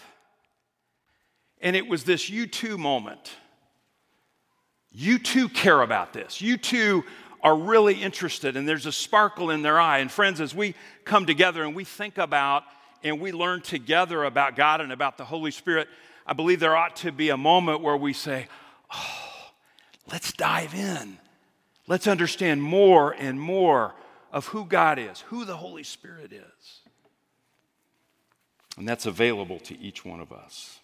And 1.62 1.76
it 1.76 1.88
was 1.88 2.04
this 2.04 2.30
you 2.30 2.48
too 2.48 2.78
moment. 2.78 3.32
You 4.92 5.20
too 5.20 5.50
care 5.50 5.82
about 5.82 6.14
this. 6.14 6.42
You 6.42 6.58
too 6.58 7.04
are 7.42 7.56
really 7.56 8.02
interested, 8.02 8.58
and 8.58 8.68
there's 8.68 8.86
a 8.86 8.92
sparkle 8.92 9.50
in 9.50 9.62
their 9.62 9.80
eye. 9.80 10.00
And 10.00 10.12
friends, 10.12 10.42
as 10.42 10.54
we 10.54 10.76
come 11.06 11.26
together 11.26 11.64
and 11.64 11.76
we 11.76 11.86
think 11.86 12.18
about 12.18 12.64
and 13.04 13.22
we 13.22 13.32
learn 13.32 13.62
together 13.62 14.26
about 14.26 14.56
God 14.56 14.82
and 14.82 14.92
about 14.92 15.18
the 15.18 15.24
Holy 15.24 15.52
Spirit, 15.52 15.88
I 16.30 16.34
believe 16.34 16.60
there 16.60 16.78
ought 16.78 16.96
to 16.98 17.12
be 17.12 17.30
a 17.30 17.38
moment 17.38 17.82
where 17.82 17.98
we 17.98 18.14
say, 18.14 18.46
Oh, 18.94 19.52
let's 20.12 20.32
dive 20.32 20.76
in. 20.76 21.18
Let's 21.88 22.06
understand 22.06 22.62
more 22.62 23.16
and 23.18 23.42
more 23.42 23.96
of 24.32 24.46
who 24.46 24.66
God 24.66 25.00
is, 25.00 25.22
who 25.22 25.44
the 25.44 25.58
Holy 25.58 25.82
Spirit 25.82 26.32
is. 26.32 26.82
And 28.78 28.88
that's 28.88 29.08
available 29.08 29.60
to 29.62 29.80
each 29.80 30.06
one 30.06 30.20
of 30.20 30.32
us. 30.32 30.80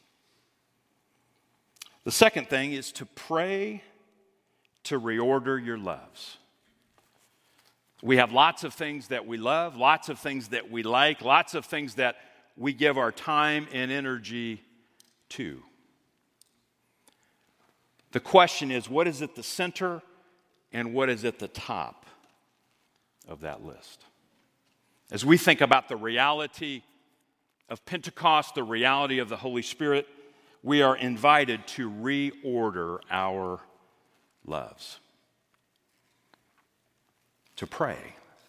The 2.05 2.11
second 2.11 2.49
thing 2.49 2.73
is 2.73 2.91
to 2.93 3.05
pray 3.05 3.83
to 4.85 4.99
reorder 4.99 5.63
your 5.63 5.77
loves. 5.77 6.37
We 8.01 8.17
have 8.17 8.31
lots 8.31 8.63
of 8.63 8.73
things 8.73 9.09
that 9.09 9.27
we 9.27 9.37
love, 9.37 9.77
lots 9.77 10.09
of 10.09 10.17
things 10.17 10.47
that 10.47 10.71
we 10.71 10.81
like, 10.81 11.21
lots 11.21 11.53
of 11.53 11.65
things 11.65 11.95
that 11.95 12.15
we 12.57 12.73
give 12.73 12.97
our 12.97 13.11
time 13.11 13.67
and 13.71 13.91
energy 13.91 14.64
to. 15.29 15.63
The 18.11 18.19
question 18.19 18.71
is 18.71 18.89
what 18.89 19.07
is 19.07 19.21
at 19.21 19.35
the 19.35 19.43
center 19.43 20.01
and 20.71 20.93
what 20.93 21.09
is 21.09 21.25
at 21.25 21.39
the 21.39 21.47
top 21.47 22.05
of 23.27 23.41
that 23.41 23.63
list? 23.63 24.05
As 25.11 25.25
we 25.25 25.37
think 25.37 25.61
about 25.61 25.89
the 25.89 25.95
reality 25.95 26.81
of 27.69 27.85
Pentecost, 27.85 28.55
the 28.55 28.63
reality 28.63 29.19
of 29.19 29.29
the 29.29 29.37
Holy 29.37 29.61
Spirit, 29.61 30.07
we 30.63 30.81
are 30.81 30.97
invited 30.97 31.67
to 31.67 31.89
reorder 31.89 32.99
our 33.11 33.59
loves 34.45 34.99
to 37.57 37.67
pray. 37.67 37.97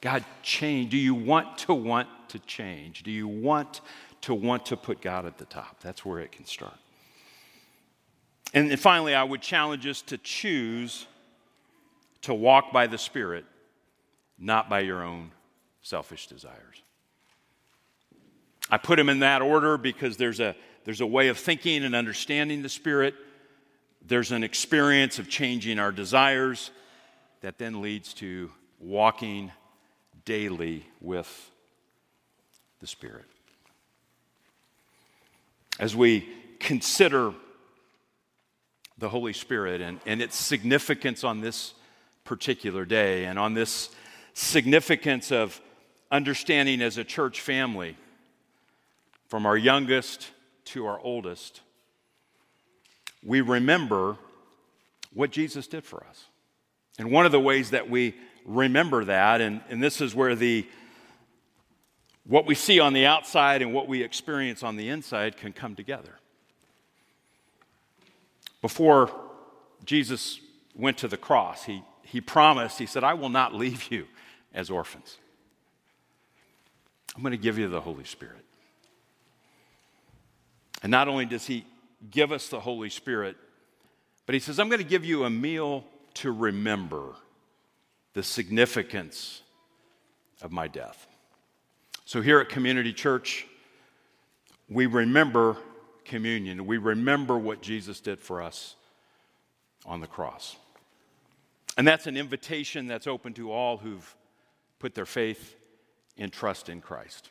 God, 0.01 0.25
change. 0.43 0.91
Do 0.91 0.97
you 0.97 1.15
want 1.15 1.59
to 1.59 1.75
want 1.75 2.09
to 2.29 2.39
change? 2.41 3.03
Do 3.03 3.11
you 3.11 3.29
want 3.29 3.81
to 4.27 4.35
want 4.35 4.67
to 4.67 4.77
put 4.77 5.01
God 5.01 5.25
at 5.25 5.39
the 5.39 5.45
top? 5.45 5.79
That's 5.81 6.05
where 6.05 6.19
it 6.19 6.33
can 6.33 6.47
start. 6.47 6.75
And 8.53 8.77
finally, 8.79 9.15
I 9.15 9.23
would 9.23 9.41
challenge 9.41 9.87
us 9.87 10.03
to 10.03 10.19
choose 10.19 11.07
to 12.23 12.35
walk 12.35 12.73
by 12.73 12.89
the 12.89 12.99
Spirit, 12.99 13.45
not 14.37 14.69
by 14.69 14.81
your 14.81 15.05
own 15.05 15.31
selfish 15.81 16.27
desires. 16.27 16.83
I 18.69 18.79
put 18.79 18.97
them 18.97 19.09
in 19.09 19.21
that 19.21 19.43
order 19.43 19.79
because 19.79 20.17
there's 20.17 20.41
a, 20.41 20.57
there's 20.85 21.01
a 21.01 21.07
way 21.07 21.29
of 21.29 21.39
thinking 21.39 21.85
and 21.85 21.95
understanding 21.95 22.62
the 22.62 22.69
Spirit. 22.69 23.15
There's 24.05 24.33
an 24.33 24.43
experience 24.43 25.21
of 25.21 25.29
changing 25.29 25.79
our 25.79 25.93
desires 25.93 26.73
that 27.43 27.59
then 27.59 27.81
leads 27.81 28.12
to 28.15 28.51
walking 28.81 29.53
daily 30.25 30.85
with 31.01 31.51
the 32.81 32.89
Spirit. 32.89 33.27
As 35.79 35.95
we 35.95 36.29
consider 36.59 37.35
the 38.99 39.09
Holy 39.09 39.33
Spirit 39.33 39.81
and, 39.81 40.01
and 40.07 40.23
its 40.23 40.37
significance 40.37 41.23
on 41.23 41.41
this 41.41 41.75
particular 42.25 42.85
day 42.85 43.27
and 43.27 43.39
on 43.39 43.55
this 43.55 43.91
significance 44.33 45.31
of 45.31 45.61
understanding 46.11 46.81
as 46.81 46.99
a 46.99 47.05
church 47.05 47.41
family, 47.41 47.97
from 49.29 49.45
our 49.45 49.57
youngest 49.57 50.31
to 50.65 50.87
our 50.87 51.01
oldest, 51.01 51.61
we 53.25 53.41
remember 53.41 54.17
what 55.12 55.31
Jesus 55.31 55.67
did 55.67 55.85
for 55.85 56.05
us. 56.09 56.27
And 56.99 57.11
one 57.11 57.27
of 57.27 57.33
the 57.33 57.41
ways 57.41 57.71
that 57.71 57.91
we 57.91 58.15
remember 58.45 59.05
that. 59.05 59.41
And, 59.41 59.61
and 59.69 59.83
this 59.83 60.01
is 60.01 60.15
where 60.15 60.35
the 60.35 60.67
what 62.29 62.47
we 62.47 62.55
see 62.55 62.81
on 62.81 62.93
the 62.93 63.07
outside 63.07 63.62
and 63.62 63.73
what 63.73 63.89
we 63.89 64.03
experience 64.03 64.62
on 64.62 64.77
the 64.77 64.89
inside 64.89 65.37
can 65.37 65.53
come 65.53 65.75
together. 65.75 66.12
Before 68.61 69.11
Jesus 69.85 70.41
went 70.75 70.99
to 70.99 71.09
the 71.09 71.17
cross, 71.17 71.65
he, 71.65 71.83
he 72.03 72.21
promised, 72.21 72.79
he 72.79 72.87
said, 72.87 73.05
I 73.05 73.15
will 73.15 73.29
not 73.29 73.55
leave 73.55 73.91
you 73.93 74.07
as 74.53 74.71
orphans. 74.71 75.19
I'm 77.15 77.23
going 77.23 77.33
to 77.33 77.39
give 77.39 77.59
you 77.59 77.69
the 77.69 77.81
Holy 77.81 78.05
Spirit. 78.05 78.45
And 80.83 80.91
not 80.91 81.09
only 81.09 81.27
does 81.27 81.47
he 81.47 81.65
give 82.11 82.33
us 82.33 82.49
the 82.49 82.61
Holy 82.61 82.91
Spirit, 82.91 83.37
but 84.27 84.35
he 84.35 84.41
says, 84.41 84.59
I'm 84.59 84.69
going 84.69 84.83
to 84.83 84.89
give 84.89 85.05
you 85.05 85.25
a 85.25 85.31
meal 85.31 85.85
to 86.15 86.33
remember 86.33 87.15
the 88.15 88.23
significance 88.23 89.43
of 90.43 90.51
my 90.51 90.69
death. 90.69 91.07
So, 92.07 92.21
here 92.21 92.38
at 92.38 92.49
Community 92.49 92.92
Church, 92.92 93.49
we 94.71 94.87
remember 94.87 95.57
communion. 96.05 96.64
We 96.64 96.79
remember 96.79 97.37
what 97.37 97.61
Jesus 97.61 97.99
did 97.99 98.21
for 98.21 98.40
us 98.40 98.77
on 99.85 100.01
the 100.01 100.07
cross. 100.07 100.55
And 101.77 101.87
that's 101.87 102.07
an 102.07 102.16
invitation 102.16 102.87
that's 102.87 103.09
open 103.09 103.35
to 103.35 103.51
all 103.51 103.77
who've 103.77 104.14
put 104.79 104.95
their 104.95 105.05
faith 105.05 105.57
and 106.16 106.33
trust 106.33 106.69
in 106.69 106.81
Christ. 106.81 107.29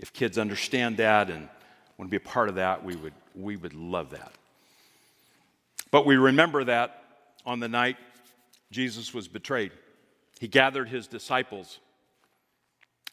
If 0.00 0.12
kids 0.12 0.36
understand 0.36 0.98
that 0.98 1.30
and 1.30 1.48
want 1.96 2.10
to 2.10 2.10
be 2.10 2.22
a 2.22 2.28
part 2.28 2.50
of 2.50 2.56
that, 2.56 2.84
we 2.84 2.94
would, 2.94 3.14
we 3.34 3.56
would 3.56 3.72
love 3.72 4.10
that. 4.10 4.32
But 5.90 6.04
we 6.04 6.16
remember 6.16 6.62
that 6.64 7.04
on 7.46 7.58
the 7.58 7.68
night 7.68 7.96
Jesus 8.70 9.14
was 9.14 9.28
betrayed. 9.28 9.72
He 10.40 10.46
gathered 10.46 10.90
his 10.90 11.06
disciples 11.06 11.78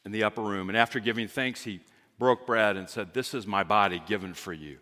in 0.05 0.11
the 0.11 0.23
upper 0.23 0.41
room, 0.41 0.69
and 0.69 0.77
after 0.77 0.99
giving 0.99 1.27
thanks, 1.27 1.63
he 1.63 1.81
broke 2.19 2.45
bread 2.45 2.77
and 2.77 2.87
said, 2.87 3.13
This 3.13 3.33
is 3.33 3.47
my 3.47 3.63
body 3.63 4.01
given 4.05 4.33
for 4.33 4.53
you. 4.53 4.77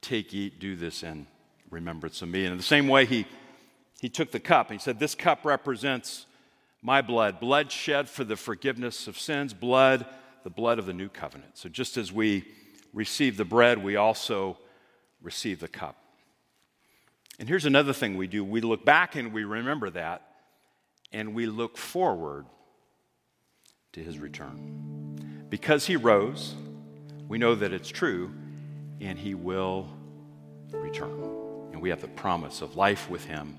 Take, 0.00 0.34
eat, 0.34 0.58
do 0.58 0.76
this 0.76 1.02
in 1.02 1.26
remembrance 1.70 2.22
of 2.22 2.28
me. 2.28 2.44
And 2.44 2.52
in 2.52 2.56
the 2.56 2.64
same 2.64 2.88
way, 2.88 3.04
he, 3.06 3.26
he 4.00 4.08
took 4.08 4.30
the 4.30 4.40
cup 4.40 4.70
and 4.70 4.80
he 4.80 4.82
said, 4.82 4.98
This 4.98 5.14
cup 5.14 5.44
represents 5.44 6.26
my 6.82 7.00
blood, 7.02 7.40
blood 7.40 7.72
shed 7.72 8.08
for 8.08 8.24
the 8.24 8.36
forgiveness 8.36 9.06
of 9.06 9.18
sins, 9.18 9.54
blood, 9.54 10.06
the 10.44 10.50
blood 10.50 10.78
of 10.78 10.86
the 10.86 10.92
new 10.92 11.08
covenant. 11.08 11.56
So 11.56 11.68
just 11.68 11.96
as 11.96 12.12
we 12.12 12.44
receive 12.92 13.36
the 13.36 13.44
bread, 13.44 13.82
we 13.82 13.96
also 13.96 14.58
receive 15.22 15.60
the 15.60 15.68
cup. 15.68 15.96
And 17.38 17.48
here's 17.48 17.66
another 17.66 17.92
thing 17.92 18.16
we 18.16 18.26
do 18.26 18.44
we 18.44 18.60
look 18.60 18.84
back 18.84 19.14
and 19.14 19.32
we 19.32 19.44
remember 19.44 19.90
that 19.90 20.22
and 21.12 21.34
we 21.34 21.46
look 21.46 21.76
forward 21.76 22.46
to 23.92 24.02
his 24.02 24.18
return. 24.18 25.46
Because 25.48 25.86
he 25.86 25.96
rose, 25.96 26.54
we 27.26 27.38
know 27.38 27.54
that 27.54 27.72
it's 27.72 27.88
true, 27.88 28.30
and 29.00 29.18
he 29.18 29.34
will 29.34 29.88
return. 30.72 31.24
And 31.72 31.80
we 31.80 31.90
have 31.90 32.00
the 32.00 32.08
promise 32.08 32.60
of 32.60 32.76
life 32.76 33.08
with 33.08 33.24
him 33.24 33.56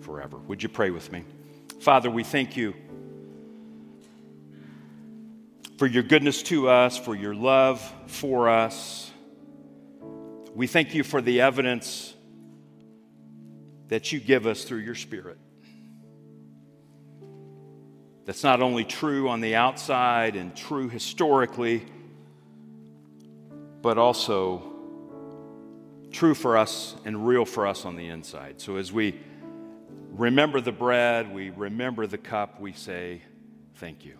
forever. 0.00 0.38
Would 0.38 0.62
you 0.62 0.68
pray 0.68 0.90
with 0.90 1.12
me? 1.12 1.24
Father, 1.80 2.10
we 2.10 2.24
thank 2.24 2.56
you 2.56 2.74
for 5.78 5.86
your 5.86 6.02
goodness 6.02 6.42
to 6.44 6.68
us, 6.68 6.96
for 6.96 7.14
your 7.14 7.34
love 7.34 7.92
for 8.06 8.48
us. 8.48 9.10
We 10.54 10.66
thank 10.66 10.94
you 10.94 11.04
for 11.04 11.20
the 11.20 11.42
evidence 11.42 12.14
that 13.88 14.10
you 14.10 14.20
give 14.20 14.46
us 14.46 14.64
through 14.64 14.78
your 14.78 14.94
Spirit 14.94 15.38
that's 18.26 18.42
not 18.42 18.60
only 18.60 18.84
true 18.84 19.28
on 19.28 19.40
the 19.40 19.54
outside 19.54 20.34
and 20.34 20.54
true 20.54 20.88
historically, 20.88 21.86
but 23.80 23.98
also 23.98 24.62
true 26.10 26.34
for 26.34 26.56
us 26.56 26.96
and 27.04 27.26
real 27.26 27.44
for 27.44 27.68
us 27.68 27.84
on 27.84 27.94
the 27.94 28.08
inside. 28.08 28.60
So 28.60 28.76
as 28.76 28.92
we 28.92 29.14
remember 30.10 30.60
the 30.60 30.72
bread, 30.72 31.32
we 31.32 31.50
remember 31.50 32.08
the 32.08 32.18
cup, 32.18 32.60
we 32.60 32.72
say, 32.72 33.22
Thank 33.76 34.04
you. 34.06 34.16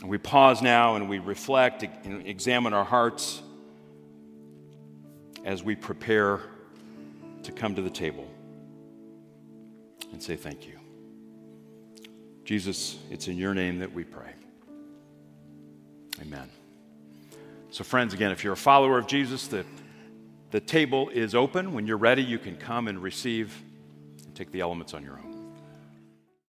And 0.00 0.08
we 0.08 0.16
pause 0.16 0.62
now 0.62 0.94
and 0.94 1.08
we 1.08 1.18
reflect 1.18 1.82
and 1.82 2.26
examine 2.26 2.72
our 2.72 2.84
hearts 2.84 3.42
as 5.44 5.62
we 5.62 5.74
prepare 5.74 6.40
to 7.42 7.52
come 7.52 7.74
to 7.74 7.82
the 7.82 7.90
table 7.90 8.28
and 10.12 10.22
say 10.22 10.36
thank 10.36 10.66
you. 10.66 10.79
Jesus, 12.50 12.98
it's 13.12 13.28
in 13.28 13.36
your 13.36 13.54
name 13.54 13.78
that 13.78 13.92
we 13.92 14.02
pray. 14.02 14.32
Amen. 16.20 16.50
So, 17.70 17.84
friends, 17.84 18.12
again, 18.12 18.32
if 18.32 18.42
you're 18.42 18.54
a 18.54 18.56
follower 18.56 18.98
of 18.98 19.06
Jesus, 19.06 19.46
the, 19.46 19.64
the 20.50 20.58
table 20.58 21.10
is 21.10 21.36
open. 21.36 21.72
When 21.72 21.86
you're 21.86 21.96
ready, 21.96 22.24
you 22.24 22.40
can 22.40 22.56
come 22.56 22.88
and 22.88 23.00
receive 23.00 23.56
and 24.24 24.34
take 24.34 24.50
the 24.50 24.62
elements 24.62 24.94
on 24.94 25.04
your 25.04 25.12
own. 25.12 25.29